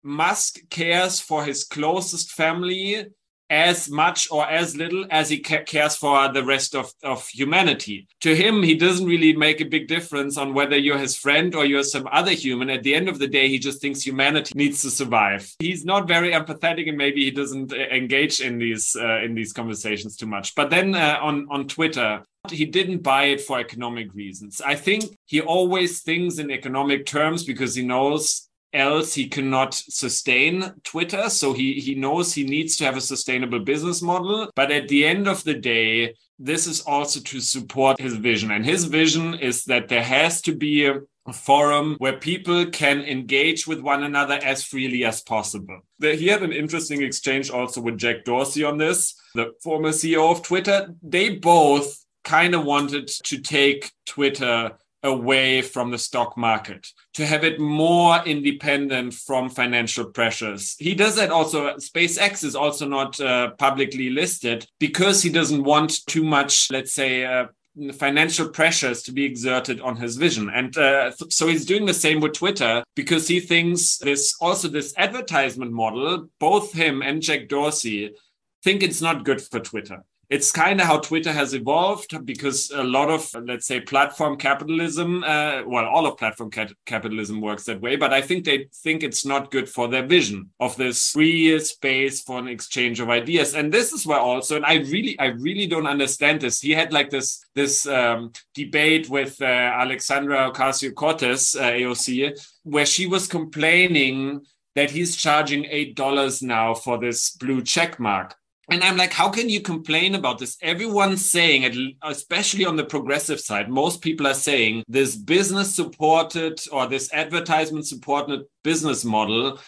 Musk 0.02 0.58
cares 0.68 1.20
for 1.20 1.44
his 1.44 1.62
closest 1.62 2.32
family 2.32 3.06
as 3.52 3.90
much 3.90 4.26
or 4.30 4.48
as 4.48 4.76
little 4.76 5.04
as 5.10 5.28
he 5.28 5.38
ca- 5.38 5.62
cares 5.64 5.94
for 5.94 6.32
the 6.32 6.42
rest 6.42 6.74
of, 6.74 6.90
of 7.04 7.28
humanity. 7.28 8.08
To 8.22 8.34
him, 8.34 8.62
he 8.62 8.74
doesn't 8.74 9.06
really 9.06 9.36
make 9.36 9.60
a 9.60 9.66
big 9.66 9.88
difference 9.88 10.38
on 10.38 10.54
whether 10.54 10.76
you're 10.76 10.96
his 10.96 11.18
friend 11.18 11.54
or 11.54 11.66
you're 11.66 11.82
some 11.82 12.08
other 12.10 12.32
human. 12.32 12.70
At 12.70 12.82
the 12.82 12.94
end 12.94 13.10
of 13.10 13.18
the 13.18 13.28
day, 13.28 13.48
he 13.48 13.58
just 13.58 13.82
thinks 13.82 14.02
humanity 14.02 14.52
needs 14.56 14.80
to 14.82 14.90
survive. 14.90 15.54
He's 15.58 15.84
not 15.84 16.08
very 16.08 16.32
empathetic, 16.32 16.88
and 16.88 16.96
maybe 16.96 17.24
he 17.24 17.30
doesn't 17.30 17.72
uh, 17.72 17.76
engage 17.76 18.40
in 18.40 18.58
these 18.58 18.96
uh, 18.98 19.20
in 19.22 19.34
these 19.34 19.52
conversations 19.52 20.16
too 20.16 20.26
much. 20.26 20.54
But 20.54 20.70
then 20.70 20.94
uh, 20.94 21.18
on 21.20 21.46
on 21.50 21.68
Twitter, 21.68 22.22
he 22.50 22.64
didn't 22.64 23.02
buy 23.02 23.24
it 23.24 23.42
for 23.42 23.60
economic 23.60 24.14
reasons. 24.14 24.60
I 24.60 24.76
think 24.76 25.04
he 25.26 25.40
always 25.40 26.02
thinks 26.02 26.38
in 26.38 26.50
economic 26.50 27.06
terms 27.06 27.44
because 27.44 27.74
he 27.74 27.84
knows 27.84 28.48
else 28.72 29.14
he 29.14 29.28
cannot 29.28 29.74
sustain 29.74 30.72
Twitter. 30.84 31.28
So 31.28 31.52
he, 31.52 31.74
he 31.74 31.94
knows 31.94 32.32
he 32.32 32.44
needs 32.44 32.76
to 32.76 32.84
have 32.84 32.96
a 32.96 33.00
sustainable 33.00 33.60
business 33.60 34.02
model. 34.02 34.50
But 34.54 34.70
at 34.70 34.88
the 34.88 35.04
end 35.04 35.28
of 35.28 35.44
the 35.44 35.54
day, 35.54 36.14
this 36.38 36.66
is 36.66 36.80
also 36.82 37.20
to 37.20 37.40
support 37.40 38.00
his 38.00 38.14
vision. 38.14 38.50
And 38.50 38.64
his 38.64 38.84
vision 38.84 39.34
is 39.34 39.64
that 39.66 39.88
there 39.88 40.02
has 40.02 40.40
to 40.42 40.54
be 40.54 40.86
a, 40.86 41.00
forum 41.32 41.94
where 41.98 42.18
people 42.18 42.66
can 42.66 43.00
engage 43.02 43.64
with 43.64 43.80
one 43.80 44.02
another 44.02 44.40
as 44.42 44.64
freely 44.64 45.04
as 45.04 45.22
possible. 45.22 45.78
He 46.00 46.26
had 46.26 46.42
an 46.42 46.52
interesting 46.52 47.00
exchange 47.00 47.48
also 47.48 47.80
with 47.80 47.96
Jack 47.96 48.24
Dorsey 48.24 48.64
on 48.64 48.76
this, 48.76 49.14
the 49.36 49.52
former 49.62 49.90
CEO 49.90 50.32
of 50.32 50.42
Twitter. 50.42 50.92
They 51.00 51.36
both 51.36 52.04
kind 52.24 52.56
of 52.56 52.64
wanted 52.64 53.06
to 53.06 53.38
take 53.38 53.92
Twitter 54.04 54.72
away 55.02 55.62
from 55.62 55.90
the 55.90 55.98
stock 55.98 56.36
market, 56.36 56.86
to 57.14 57.26
have 57.26 57.44
it 57.44 57.58
more 57.58 58.20
independent 58.24 59.14
from 59.14 59.50
financial 59.50 60.04
pressures. 60.04 60.76
He 60.78 60.94
does 60.94 61.16
that 61.16 61.30
also. 61.30 61.74
SpaceX 61.76 62.44
is 62.44 62.54
also 62.54 62.86
not 62.86 63.20
uh, 63.20 63.50
publicly 63.58 64.10
listed 64.10 64.66
because 64.78 65.22
he 65.22 65.30
doesn't 65.30 65.64
want 65.64 66.06
too 66.06 66.24
much, 66.24 66.70
let's 66.70 66.92
say, 66.92 67.24
uh, 67.24 67.46
financial 67.94 68.48
pressures 68.48 69.02
to 69.02 69.12
be 69.12 69.24
exerted 69.24 69.80
on 69.80 69.96
his 69.96 70.16
vision. 70.16 70.50
And 70.50 70.76
uh, 70.76 71.12
th- 71.18 71.32
so 71.32 71.46
he's 71.48 71.64
doing 71.64 71.86
the 71.86 71.94
same 71.94 72.20
with 72.20 72.34
Twitter 72.34 72.84
because 72.94 73.26
he 73.26 73.40
thinks 73.40 73.96
this 73.98 74.36
also 74.40 74.68
this 74.68 74.94
advertisement 74.96 75.72
model, 75.72 76.28
both 76.38 76.72
him 76.72 77.02
and 77.02 77.22
Jack 77.22 77.48
Dorsey 77.48 78.14
think 78.62 78.82
it's 78.82 79.00
not 79.00 79.24
good 79.24 79.40
for 79.40 79.58
Twitter 79.58 80.04
it's 80.32 80.50
kind 80.50 80.80
of 80.80 80.86
how 80.86 80.98
Twitter 80.98 81.30
has 81.30 81.52
evolved 81.52 82.24
because 82.24 82.70
a 82.70 82.82
lot 82.82 83.10
of, 83.10 83.30
let's 83.44 83.66
say, 83.66 83.80
platform 83.80 84.38
capitalism, 84.38 85.22
uh, 85.24 85.60
well, 85.66 85.84
all 85.84 86.06
of 86.06 86.16
platform 86.16 86.50
capitalism 86.86 87.42
works 87.42 87.64
that 87.64 87.82
way, 87.82 87.96
but 87.96 88.14
I 88.14 88.22
think 88.22 88.46
they 88.46 88.68
think 88.82 89.02
it's 89.02 89.26
not 89.26 89.50
good 89.50 89.68
for 89.68 89.88
their 89.88 90.06
vision 90.06 90.48
of 90.58 90.74
this 90.78 91.10
free 91.10 91.58
space 91.60 92.22
for 92.22 92.38
an 92.38 92.48
exchange 92.48 92.98
of 92.98 93.10
ideas. 93.10 93.54
And 93.54 93.70
this 93.70 93.92
is 93.92 94.06
where 94.06 94.20
also, 94.20 94.56
and 94.56 94.64
I 94.64 94.76
really, 94.76 95.18
I 95.18 95.26
really 95.26 95.66
don't 95.66 95.86
understand 95.86 96.40
this. 96.40 96.62
He 96.62 96.70
had 96.70 96.94
like 96.94 97.10
this, 97.10 97.44
this 97.54 97.86
um, 97.86 98.32
debate 98.54 99.10
with 99.10 99.36
uh, 99.42 99.44
Alexandria 99.44 100.50
Ocasio-Cortez, 100.50 101.56
uh, 101.56 101.62
AOC, 101.62 102.42
where 102.62 102.86
she 102.86 103.04
was 103.06 103.26
complaining 103.26 104.40
that 104.76 104.92
he's 104.92 105.14
charging 105.14 105.64
$8 105.64 106.42
now 106.42 106.72
for 106.72 106.96
this 106.96 107.32
blue 107.32 107.60
check 107.60 108.00
mark 108.00 108.34
and 108.72 108.82
I'm 108.82 108.96
like, 108.96 109.12
how 109.12 109.28
can 109.28 109.48
you 109.48 109.60
complain 109.60 110.14
about 110.14 110.38
this? 110.38 110.56
Everyone's 110.62 111.28
saying, 111.28 111.94
especially 112.02 112.64
on 112.64 112.76
the 112.76 112.84
progressive 112.84 113.40
side, 113.40 113.68
most 113.68 114.00
people 114.00 114.26
are 114.26 114.34
saying 114.34 114.84
this 114.88 115.16
business 115.16 115.74
supported 115.74 116.60
or 116.72 116.86
this 116.86 117.12
advertisement 117.12 117.86
supported 117.86 118.42
business 118.64 119.04
model 119.04 119.58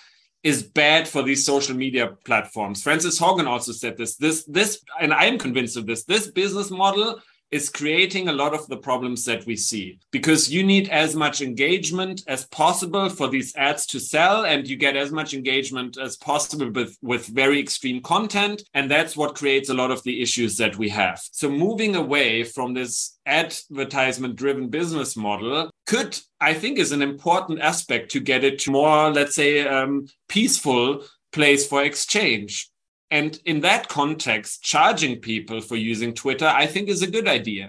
is 0.42 0.62
bad 0.62 1.08
for 1.08 1.22
these 1.22 1.44
social 1.44 1.74
media 1.74 2.16
platforms. 2.24 2.82
Frances 2.82 3.18
Haugen 3.18 3.46
also 3.46 3.72
said 3.72 3.96
this. 3.96 4.16
This, 4.16 4.44
this, 4.44 4.82
and 5.00 5.12
I 5.12 5.24
am 5.24 5.38
convinced 5.38 5.76
of 5.76 5.86
this. 5.86 6.04
This 6.04 6.30
business 6.30 6.70
model 6.70 7.20
is 7.54 7.70
creating 7.70 8.26
a 8.26 8.32
lot 8.32 8.52
of 8.52 8.66
the 8.66 8.76
problems 8.76 9.24
that 9.24 9.46
we 9.46 9.54
see. 9.54 9.96
Because 10.10 10.52
you 10.52 10.64
need 10.64 10.88
as 10.88 11.14
much 11.14 11.40
engagement 11.40 12.24
as 12.26 12.46
possible 12.46 13.08
for 13.08 13.28
these 13.28 13.54
ads 13.54 13.86
to 13.86 14.00
sell 14.00 14.44
and 14.44 14.66
you 14.66 14.74
get 14.74 14.96
as 14.96 15.12
much 15.12 15.34
engagement 15.34 15.96
as 15.96 16.16
possible 16.16 16.68
with, 16.72 16.98
with 17.00 17.26
very 17.26 17.60
extreme 17.60 18.02
content 18.02 18.64
and 18.74 18.90
that's 18.90 19.16
what 19.16 19.36
creates 19.36 19.68
a 19.68 19.74
lot 19.74 19.92
of 19.92 20.02
the 20.02 20.20
issues 20.20 20.56
that 20.56 20.76
we 20.76 20.88
have. 20.88 21.20
So 21.30 21.48
moving 21.48 21.94
away 21.94 22.42
from 22.42 22.74
this 22.74 23.18
advertisement 23.24 24.34
driven 24.36 24.68
business 24.68 25.16
model 25.16 25.70
could 25.86 26.18
i 26.42 26.52
think 26.52 26.78
is 26.78 26.92
an 26.92 27.00
important 27.00 27.58
aspect 27.60 28.10
to 28.10 28.20
get 28.20 28.44
it 28.44 28.58
to 28.58 28.70
more 28.70 29.10
let's 29.10 29.34
say 29.34 29.66
um, 29.66 30.06
peaceful 30.28 31.02
place 31.32 31.66
for 31.66 31.82
exchange 31.82 32.68
and 33.14 33.38
in 33.44 33.60
that 33.60 33.88
context, 33.88 34.64
charging 34.64 35.20
people 35.20 35.60
for 35.60 35.76
using 35.76 36.14
Twitter, 36.14 36.50
I 36.62 36.66
think, 36.66 36.88
is 36.88 37.02
a 37.02 37.14
good 37.16 37.28
idea. 37.28 37.66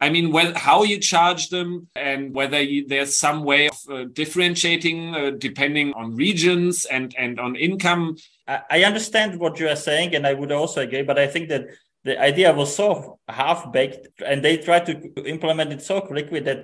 I 0.00 0.10
mean, 0.10 0.32
whether, 0.32 0.58
how 0.58 0.82
you 0.82 0.98
charge 0.98 1.50
them 1.50 1.86
and 1.94 2.34
whether 2.34 2.60
you, 2.60 2.80
there's 2.88 3.16
some 3.16 3.44
way 3.44 3.68
of 3.68 3.78
uh, 3.88 4.04
differentiating 4.12 5.14
uh, 5.14 5.30
depending 5.38 5.92
on 5.92 6.16
regions 6.16 6.84
and, 6.84 7.14
and 7.16 7.38
on 7.38 7.54
income. 7.54 8.16
I 8.48 8.82
understand 8.82 9.38
what 9.38 9.60
you 9.60 9.68
are 9.68 9.76
saying, 9.76 10.16
and 10.16 10.26
I 10.26 10.34
would 10.34 10.50
also 10.50 10.80
agree, 10.80 11.02
but 11.02 11.18
I 11.18 11.28
think 11.28 11.48
that 11.50 11.66
the 12.02 12.20
idea 12.20 12.52
was 12.52 12.74
so 12.74 13.20
half 13.28 13.70
baked 13.70 14.08
and 14.26 14.44
they 14.44 14.56
tried 14.56 14.86
to 14.86 14.94
implement 15.34 15.72
it 15.72 15.82
so 15.82 16.00
quickly 16.00 16.40
that, 16.40 16.60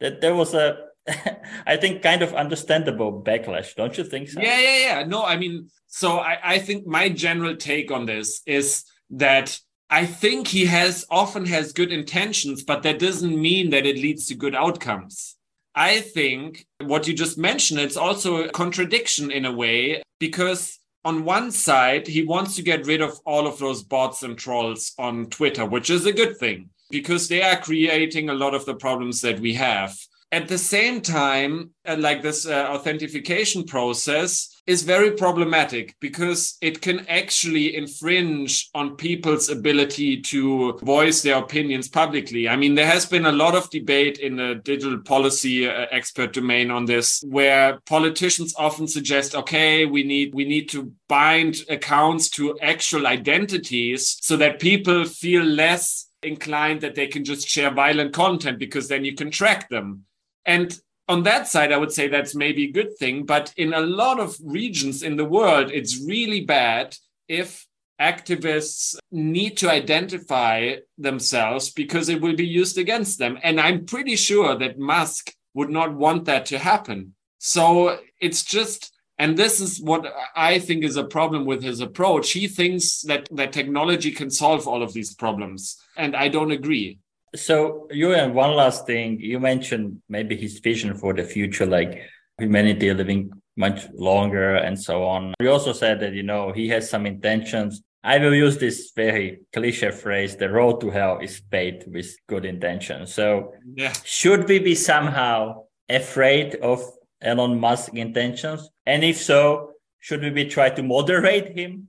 that 0.00 0.20
there 0.20 0.34
was 0.34 0.52
a 0.52 0.66
I 1.66 1.76
think 1.76 2.02
kind 2.02 2.22
of 2.22 2.34
understandable 2.34 3.22
backlash, 3.22 3.74
don't 3.74 3.96
you 3.96 4.04
think 4.04 4.28
so? 4.28 4.40
Yeah, 4.40 4.58
yeah, 4.58 4.78
yeah. 4.78 5.04
No, 5.06 5.24
I 5.24 5.36
mean, 5.36 5.70
so 5.86 6.18
I, 6.18 6.38
I 6.42 6.58
think 6.58 6.86
my 6.86 7.08
general 7.08 7.56
take 7.56 7.90
on 7.90 8.06
this 8.06 8.42
is 8.46 8.84
that 9.10 9.58
I 9.90 10.04
think 10.04 10.48
he 10.48 10.66
has 10.66 11.06
often 11.10 11.46
has 11.46 11.72
good 11.72 11.92
intentions, 11.92 12.62
but 12.62 12.82
that 12.82 12.98
doesn't 12.98 13.40
mean 13.40 13.70
that 13.70 13.86
it 13.86 13.96
leads 13.96 14.26
to 14.26 14.34
good 14.34 14.54
outcomes. 14.54 15.36
I 15.74 16.00
think 16.00 16.66
what 16.82 17.06
you 17.06 17.14
just 17.14 17.38
mentioned, 17.38 17.80
it's 17.80 17.96
also 17.96 18.42
a 18.42 18.48
contradiction 18.50 19.30
in 19.30 19.44
a 19.44 19.52
way, 19.52 20.02
because 20.18 20.78
on 21.04 21.24
one 21.24 21.50
side, 21.50 22.06
he 22.06 22.24
wants 22.24 22.56
to 22.56 22.62
get 22.62 22.86
rid 22.86 23.00
of 23.00 23.18
all 23.24 23.46
of 23.46 23.58
those 23.58 23.82
bots 23.82 24.22
and 24.22 24.36
trolls 24.36 24.92
on 24.98 25.26
Twitter, 25.26 25.64
which 25.64 25.88
is 25.88 26.04
a 26.04 26.12
good 26.12 26.36
thing 26.36 26.70
because 26.90 27.28
they 27.28 27.42
are 27.42 27.60
creating 27.60 28.28
a 28.28 28.34
lot 28.34 28.54
of 28.54 28.64
the 28.64 28.74
problems 28.74 29.20
that 29.20 29.40
we 29.40 29.54
have. 29.54 29.96
At 30.30 30.46
the 30.46 30.58
same 30.58 31.00
time, 31.00 31.70
uh, 31.86 31.96
like 31.98 32.20
this 32.20 32.46
uh, 32.46 32.68
authentication 32.70 33.64
process 33.64 34.60
is 34.66 34.82
very 34.82 35.12
problematic 35.12 35.96
because 36.00 36.58
it 36.60 36.82
can 36.82 37.06
actually 37.06 37.74
infringe 37.74 38.68
on 38.74 38.96
people's 38.96 39.48
ability 39.48 40.20
to 40.20 40.78
voice 40.82 41.22
their 41.22 41.38
opinions 41.38 41.88
publicly. 41.88 42.46
I 42.46 42.56
mean, 42.56 42.74
there 42.74 42.86
has 42.86 43.06
been 43.06 43.24
a 43.24 43.32
lot 43.32 43.54
of 43.54 43.70
debate 43.70 44.18
in 44.18 44.36
the 44.36 44.60
digital 44.62 44.98
policy 44.98 45.66
uh, 45.66 45.86
expert 45.90 46.34
domain 46.34 46.70
on 46.70 46.84
this, 46.84 47.24
where 47.26 47.78
politicians 47.86 48.54
often 48.58 48.86
suggest, 48.86 49.34
okay, 49.34 49.86
we 49.86 50.02
need 50.02 50.34
we 50.34 50.44
need 50.44 50.68
to 50.68 50.92
bind 51.08 51.60
accounts 51.70 52.28
to 52.30 52.58
actual 52.60 53.06
identities 53.06 54.18
so 54.20 54.36
that 54.36 54.60
people 54.60 55.06
feel 55.06 55.42
less 55.42 56.10
inclined 56.22 56.82
that 56.82 56.96
they 56.96 57.06
can 57.06 57.24
just 57.24 57.48
share 57.48 57.72
violent 57.72 58.12
content 58.12 58.58
because 58.58 58.88
then 58.88 59.06
you 59.06 59.14
can 59.14 59.30
track 59.30 59.70
them. 59.70 60.04
And 60.44 60.78
on 61.08 61.22
that 61.22 61.48
side, 61.48 61.72
I 61.72 61.78
would 61.78 61.92
say 61.92 62.08
that's 62.08 62.34
maybe 62.34 62.64
a 62.64 62.72
good 62.72 62.96
thing. 62.98 63.24
But 63.24 63.52
in 63.56 63.72
a 63.72 63.80
lot 63.80 64.20
of 64.20 64.36
regions 64.42 65.02
in 65.02 65.16
the 65.16 65.24
world, 65.24 65.70
it's 65.70 66.04
really 66.04 66.42
bad 66.42 66.96
if 67.28 67.66
activists 68.00 68.96
need 69.10 69.56
to 69.56 69.70
identify 69.70 70.76
themselves 70.96 71.70
because 71.70 72.08
it 72.08 72.20
will 72.20 72.36
be 72.36 72.46
used 72.46 72.78
against 72.78 73.18
them. 73.18 73.38
And 73.42 73.60
I'm 73.60 73.86
pretty 73.86 74.16
sure 74.16 74.56
that 74.56 74.78
Musk 74.78 75.32
would 75.54 75.70
not 75.70 75.94
want 75.94 76.26
that 76.26 76.46
to 76.46 76.58
happen. 76.58 77.14
So 77.38 77.98
it's 78.20 78.44
just, 78.44 78.92
and 79.18 79.36
this 79.36 79.60
is 79.60 79.80
what 79.80 80.06
I 80.36 80.58
think 80.60 80.84
is 80.84 80.96
a 80.96 81.04
problem 81.04 81.44
with 81.44 81.62
his 81.62 81.80
approach. 81.80 82.30
He 82.30 82.46
thinks 82.46 83.00
that, 83.02 83.28
that 83.32 83.52
technology 83.52 84.12
can 84.12 84.30
solve 84.30 84.68
all 84.68 84.82
of 84.82 84.92
these 84.92 85.14
problems. 85.14 85.76
And 85.96 86.14
I 86.14 86.28
don't 86.28 86.52
agree. 86.52 87.00
So, 87.34 87.88
Julian, 87.90 88.34
one 88.34 88.54
last 88.54 88.86
thing. 88.86 89.20
You 89.20 89.40
mentioned 89.40 90.02
maybe 90.08 90.36
his 90.36 90.58
vision 90.60 90.94
for 90.96 91.12
the 91.12 91.24
future, 91.24 91.66
like 91.66 92.02
humanity 92.38 92.92
living 92.92 93.30
much 93.56 93.88
longer 93.92 94.54
and 94.54 94.80
so 94.80 95.04
on. 95.04 95.34
He 95.40 95.48
also 95.48 95.72
said 95.72 96.00
that, 96.00 96.12
you 96.12 96.22
know, 96.22 96.52
he 96.52 96.68
has 96.68 96.88
some 96.88 97.06
intentions. 97.06 97.82
I 98.04 98.18
will 98.18 98.34
use 98.34 98.56
this 98.58 98.92
very 98.94 99.40
cliche 99.52 99.90
phrase 99.90 100.36
the 100.36 100.48
road 100.48 100.80
to 100.80 100.90
hell 100.90 101.18
is 101.18 101.40
paved 101.50 101.92
with 101.92 102.16
good 102.28 102.44
intentions. 102.44 103.12
So, 103.12 103.52
yeah. 103.74 103.92
should 104.04 104.48
we 104.48 104.60
be 104.60 104.74
somehow 104.74 105.64
afraid 105.88 106.54
of 106.56 106.82
Elon 107.20 107.58
Musk 107.58 107.94
intentions? 107.94 108.70
And 108.86 109.02
if 109.02 109.18
so, 109.18 109.72
should 109.98 110.22
we 110.22 110.30
be 110.30 110.44
try 110.44 110.70
to 110.70 110.82
moderate 110.82 111.58
him? 111.58 111.88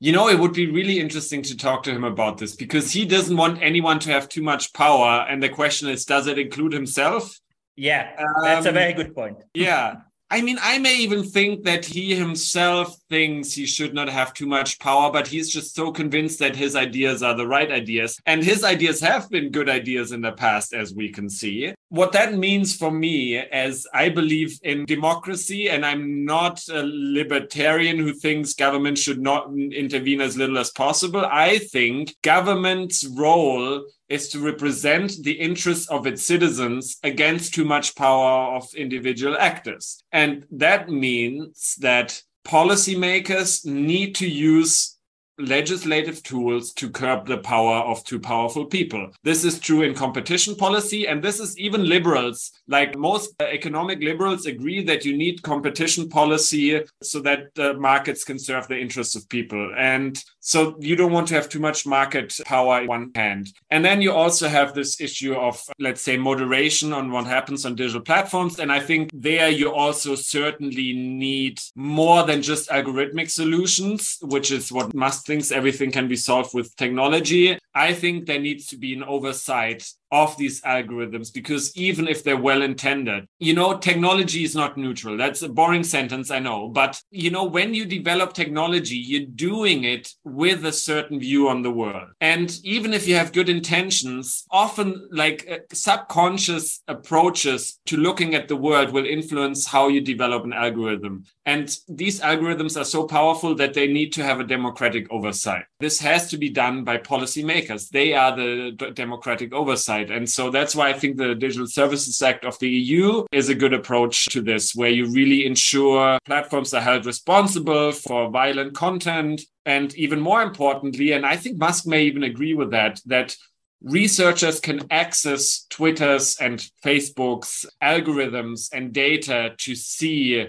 You 0.00 0.12
know, 0.12 0.28
it 0.28 0.38
would 0.38 0.52
be 0.52 0.70
really 0.70 1.00
interesting 1.00 1.42
to 1.42 1.56
talk 1.56 1.82
to 1.84 1.90
him 1.90 2.04
about 2.04 2.38
this 2.38 2.54
because 2.54 2.92
he 2.92 3.04
doesn't 3.04 3.36
want 3.36 3.60
anyone 3.62 3.98
to 4.00 4.10
have 4.10 4.28
too 4.28 4.42
much 4.42 4.72
power. 4.72 5.26
And 5.28 5.42
the 5.42 5.48
question 5.48 5.88
is, 5.88 6.04
does 6.04 6.28
it 6.28 6.38
include 6.38 6.72
himself? 6.72 7.38
Yeah, 7.74 8.10
that's 8.42 8.66
um, 8.66 8.70
a 8.70 8.72
very 8.72 8.92
good 8.92 9.14
point. 9.14 9.38
yeah. 9.54 9.96
I 10.30 10.42
mean, 10.42 10.58
I 10.60 10.78
may 10.78 10.96
even 10.98 11.24
think 11.24 11.64
that 11.64 11.86
he 11.86 12.14
himself 12.14 12.94
thinks 13.08 13.52
he 13.52 13.64
should 13.64 13.94
not 13.94 14.10
have 14.10 14.34
too 14.34 14.46
much 14.46 14.78
power, 14.78 15.10
but 15.10 15.26
he's 15.26 15.48
just 15.48 15.74
so 15.74 15.90
convinced 15.90 16.38
that 16.40 16.54
his 16.54 16.76
ideas 16.76 17.22
are 17.22 17.34
the 17.34 17.46
right 17.46 17.70
ideas. 17.70 18.20
And 18.26 18.44
his 18.44 18.62
ideas 18.62 19.00
have 19.00 19.30
been 19.30 19.50
good 19.50 19.70
ideas 19.70 20.12
in 20.12 20.20
the 20.20 20.32
past, 20.32 20.74
as 20.74 20.92
we 20.92 21.10
can 21.10 21.30
see. 21.30 21.72
What 21.90 22.12
that 22.12 22.34
means 22.34 22.76
for 22.76 22.90
me, 22.90 23.38
as 23.38 23.86
I 23.94 24.10
believe 24.10 24.58
in 24.62 24.84
democracy, 24.84 25.70
and 25.70 25.86
I'm 25.86 26.24
not 26.24 26.62
a 26.68 26.82
libertarian 26.84 27.96
who 27.96 28.12
thinks 28.12 28.52
government 28.52 28.98
should 28.98 29.22
not 29.22 29.50
intervene 29.56 30.20
as 30.20 30.36
little 30.36 30.58
as 30.58 30.70
possible, 30.70 31.24
I 31.24 31.58
think 31.58 32.14
government's 32.22 33.06
role 33.06 33.86
is 34.10 34.28
to 34.30 34.38
represent 34.38 35.12
the 35.22 35.32
interests 35.32 35.88
of 35.88 36.06
its 36.06 36.22
citizens 36.22 36.98
against 37.02 37.54
too 37.54 37.64
much 37.64 37.96
power 37.96 38.54
of 38.54 38.68
individual 38.74 39.38
actors. 39.38 40.02
And 40.12 40.44
that 40.50 40.90
means 40.90 41.74
that 41.80 42.22
policymakers 42.46 43.64
need 43.64 44.14
to 44.16 44.28
use 44.28 44.97
legislative 45.38 46.22
tools 46.22 46.72
to 46.74 46.90
curb 46.90 47.26
the 47.26 47.38
power 47.38 47.76
of 47.76 48.04
too 48.04 48.18
powerful 48.18 48.66
people. 48.66 49.10
This 49.22 49.44
is 49.44 49.58
true 49.58 49.82
in 49.82 49.94
competition 49.94 50.54
policy, 50.54 51.06
and 51.06 51.22
this 51.22 51.40
is 51.40 51.58
even 51.58 51.88
liberals. 51.88 52.52
Like 52.66 52.96
most 52.96 53.34
uh, 53.40 53.44
economic 53.44 54.00
liberals 54.02 54.46
agree 54.46 54.82
that 54.84 55.04
you 55.04 55.16
need 55.16 55.42
competition 55.42 56.08
policy 56.08 56.82
so 57.02 57.20
that 57.20 57.54
the 57.54 57.74
markets 57.74 58.24
can 58.24 58.38
serve 58.38 58.68
the 58.68 58.78
interests 58.78 59.14
of 59.14 59.28
people. 59.28 59.72
And 59.76 60.22
so 60.48 60.76
you 60.80 60.96
don't 60.96 61.12
want 61.12 61.28
to 61.28 61.34
have 61.34 61.50
too 61.50 61.58
much 61.58 61.84
market 61.84 62.34
power 62.46 62.80
in 62.80 62.86
one 62.86 63.10
hand. 63.14 63.52
And 63.70 63.84
then 63.84 64.00
you 64.00 64.12
also 64.12 64.48
have 64.48 64.72
this 64.72 64.98
issue 64.98 65.34
of, 65.34 65.62
let's 65.78 66.00
say, 66.00 66.16
moderation 66.16 66.94
on 66.94 67.10
what 67.10 67.26
happens 67.26 67.66
on 67.66 67.74
digital 67.74 68.00
platforms. 68.00 68.58
And 68.58 68.72
I 68.72 68.80
think 68.80 69.10
there 69.12 69.50
you 69.50 69.70
also 69.70 70.14
certainly 70.14 70.94
need 70.94 71.60
more 71.74 72.24
than 72.24 72.40
just 72.40 72.70
algorithmic 72.70 73.28
solutions, 73.28 74.16
which 74.22 74.50
is 74.50 74.72
what 74.72 74.94
Musk 74.94 75.26
thinks 75.26 75.52
everything 75.52 75.92
can 75.92 76.08
be 76.08 76.16
solved 76.16 76.54
with 76.54 76.74
technology. 76.76 77.58
I 77.74 77.92
think 77.92 78.24
there 78.24 78.40
needs 78.40 78.68
to 78.68 78.78
be 78.78 78.94
an 78.94 79.04
oversight 79.04 79.86
of 80.10 80.36
these 80.36 80.60
algorithms 80.62 81.32
because 81.32 81.76
even 81.76 82.08
if 82.08 82.24
they're 82.24 82.36
well 82.36 82.62
intended, 82.62 83.26
you 83.38 83.54
know, 83.54 83.76
technology 83.76 84.44
is 84.44 84.54
not 84.54 84.76
neutral. 84.76 85.16
That's 85.16 85.42
a 85.42 85.48
boring 85.48 85.84
sentence, 85.84 86.30
I 86.30 86.38
know. 86.38 86.68
But, 86.68 87.00
you 87.10 87.30
know, 87.30 87.44
when 87.44 87.74
you 87.74 87.84
develop 87.84 88.32
technology, 88.32 88.96
you're 88.96 89.26
doing 89.26 89.84
it 89.84 90.12
with 90.24 90.64
a 90.64 90.72
certain 90.72 91.20
view 91.20 91.48
on 91.48 91.62
the 91.62 91.70
world. 91.70 92.08
And 92.20 92.58
even 92.64 92.94
if 92.94 93.06
you 93.06 93.14
have 93.16 93.32
good 93.32 93.48
intentions, 93.48 94.46
often 94.50 95.08
like 95.10 95.46
uh, 95.50 95.58
subconscious 95.72 96.82
approaches 96.88 97.78
to 97.86 97.96
looking 97.96 98.34
at 98.34 98.48
the 98.48 98.56
world 98.56 98.92
will 98.92 99.06
influence 99.06 99.66
how 99.66 99.88
you 99.88 100.00
develop 100.00 100.44
an 100.44 100.52
algorithm. 100.52 101.24
And 101.48 101.66
these 101.88 102.20
algorithms 102.20 102.78
are 102.78 102.84
so 102.84 103.04
powerful 103.06 103.54
that 103.54 103.72
they 103.72 103.86
need 103.86 104.12
to 104.12 104.22
have 104.22 104.38
a 104.38 104.44
democratic 104.44 105.10
oversight. 105.10 105.64
This 105.80 105.98
has 106.00 106.28
to 106.30 106.36
be 106.36 106.50
done 106.50 106.84
by 106.84 106.98
policymakers. 106.98 107.88
They 107.88 108.12
are 108.12 108.36
the 108.36 108.92
democratic 108.94 109.54
oversight 109.54 110.10
and 110.10 110.28
so 110.28 110.50
that's 110.50 110.74
why 110.76 110.90
I 110.90 110.92
think 110.92 111.16
the 111.16 111.34
Digital 111.34 111.66
Services 111.66 112.20
Act 112.20 112.44
of 112.44 112.58
the 112.58 112.68
EU 112.68 113.24
is 113.32 113.48
a 113.48 113.54
good 113.54 113.72
approach 113.72 114.26
to 114.26 114.42
this, 114.42 114.74
where 114.74 114.90
you 114.90 115.06
really 115.06 115.46
ensure 115.46 116.18
platforms 116.24 116.74
are 116.74 116.80
held 116.80 117.06
responsible 117.06 117.92
for 117.92 118.30
violent 118.30 118.74
content. 118.74 119.42
And 119.64 119.94
even 119.94 120.20
more 120.20 120.42
importantly, 120.42 121.12
and 121.12 121.24
I 121.24 121.36
think 121.36 121.58
Musk 121.58 121.86
may 121.86 122.02
even 122.04 122.24
agree 122.24 122.54
with 122.54 122.70
that, 122.72 123.00
that 123.06 123.36
researchers 123.82 124.60
can 124.60 124.86
access 124.90 125.66
Twitter's 125.70 126.36
and 126.40 126.58
Facebook's 126.84 127.64
algorithms 127.82 128.68
and 128.72 128.92
data 128.92 129.54
to 129.58 129.74
see 129.74 130.46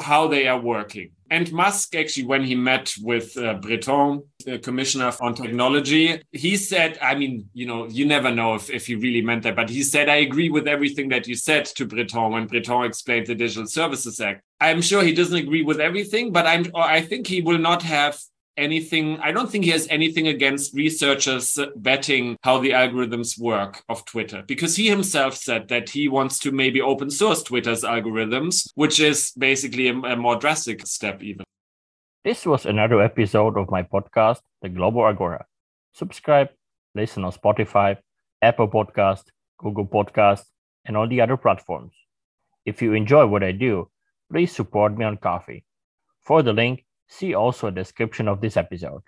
how 0.00 0.28
they 0.28 0.48
are 0.48 0.60
working. 0.60 1.10
And 1.30 1.52
Musk, 1.52 1.94
actually, 1.94 2.24
when 2.24 2.42
he 2.42 2.54
met 2.54 2.94
with 3.02 3.36
uh, 3.36 3.54
Breton, 3.54 4.22
the 4.44 4.58
commissioner 4.58 5.12
on 5.20 5.34
technology, 5.34 6.22
he 6.32 6.56
said, 6.56 6.98
I 7.02 7.14
mean, 7.14 7.50
you 7.52 7.66
know, 7.66 7.86
you 7.86 8.06
never 8.06 8.30
know 8.30 8.54
if, 8.54 8.70
if 8.70 8.86
he 8.86 8.94
really 8.94 9.20
meant 9.20 9.42
that, 9.42 9.54
but 9.54 9.68
he 9.68 9.82
said, 9.82 10.08
I 10.08 10.16
agree 10.16 10.48
with 10.48 10.66
everything 10.66 11.10
that 11.10 11.26
you 11.26 11.34
said 11.34 11.66
to 11.66 11.86
Breton 11.86 12.32
when 12.32 12.46
Breton 12.46 12.84
explained 12.84 13.26
the 13.26 13.34
Digital 13.34 13.66
Services 13.66 14.20
Act. 14.20 14.42
I'm 14.60 14.80
sure 14.80 15.02
he 15.02 15.12
doesn't 15.12 15.36
agree 15.36 15.62
with 15.62 15.80
everything, 15.80 16.32
but 16.32 16.46
I'm, 16.46 16.64
I 16.74 17.02
think 17.02 17.26
he 17.26 17.42
will 17.42 17.58
not 17.58 17.82
have 17.82 18.18
anything, 18.58 19.18
I 19.20 19.32
don't 19.32 19.50
think 19.50 19.64
he 19.64 19.70
has 19.70 19.86
anything 19.88 20.26
against 20.28 20.74
researchers 20.74 21.56
vetting 21.80 22.36
how 22.42 22.58
the 22.58 22.72
algorithms 22.72 23.38
work 23.38 23.82
of 23.88 24.04
Twitter, 24.04 24.42
because 24.46 24.76
he 24.76 24.88
himself 24.88 25.34
said 25.34 25.68
that 25.68 25.88
he 25.88 26.08
wants 26.08 26.38
to 26.40 26.50
maybe 26.52 26.80
open 26.82 27.10
source 27.10 27.42
Twitter's 27.42 27.84
algorithms, 27.84 28.68
which 28.74 29.00
is 29.00 29.32
basically 29.38 29.88
a, 29.88 29.94
a 29.94 30.16
more 30.16 30.36
drastic 30.36 30.86
step, 30.86 31.22
even. 31.22 31.44
This 32.24 32.44
was 32.44 32.66
another 32.66 33.00
episode 33.00 33.56
of 33.56 33.70
my 33.70 33.84
podcast, 33.84 34.40
The 34.60 34.68
Global 34.68 35.06
Agora. 35.06 35.46
Subscribe, 35.92 36.48
listen 36.94 37.24
on 37.24 37.32
Spotify, 37.32 37.96
Apple 38.42 38.68
Podcast, 38.68 39.24
Google 39.58 39.86
Podcast, 39.86 40.44
and 40.84 40.96
all 40.96 41.08
the 41.08 41.20
other 41.20 41.36
platforms. 41.36 41.94
If 42.66 42.82
you 42.82 42.92
enjoy 42.92 43.26
what 43.26 43.42
I 43.42 43.52
do, 43.52 43.88
please 44.30 44.52
support 44.54 44.98
me 44.98 45.04
on 45.04 45.16
Ko-fi. 45.16 45.62
For 46.20 46.42
the 46.42 46.52
link, 46.52 46.84
See 47.08 47.34
also 47.34 47.68
a 47.68 47.72
description 47.72 48.28
of 48.28 48.40
this 48.40 48.56
episode. 48.56 49.02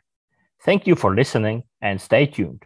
Thank 0.62 0.86
you 0.86 0.94
for 0.96 1.14
listening 1.14 1.64
and 1.80 2.00
stay 2.00 2.26
tuned. 2.26 2.64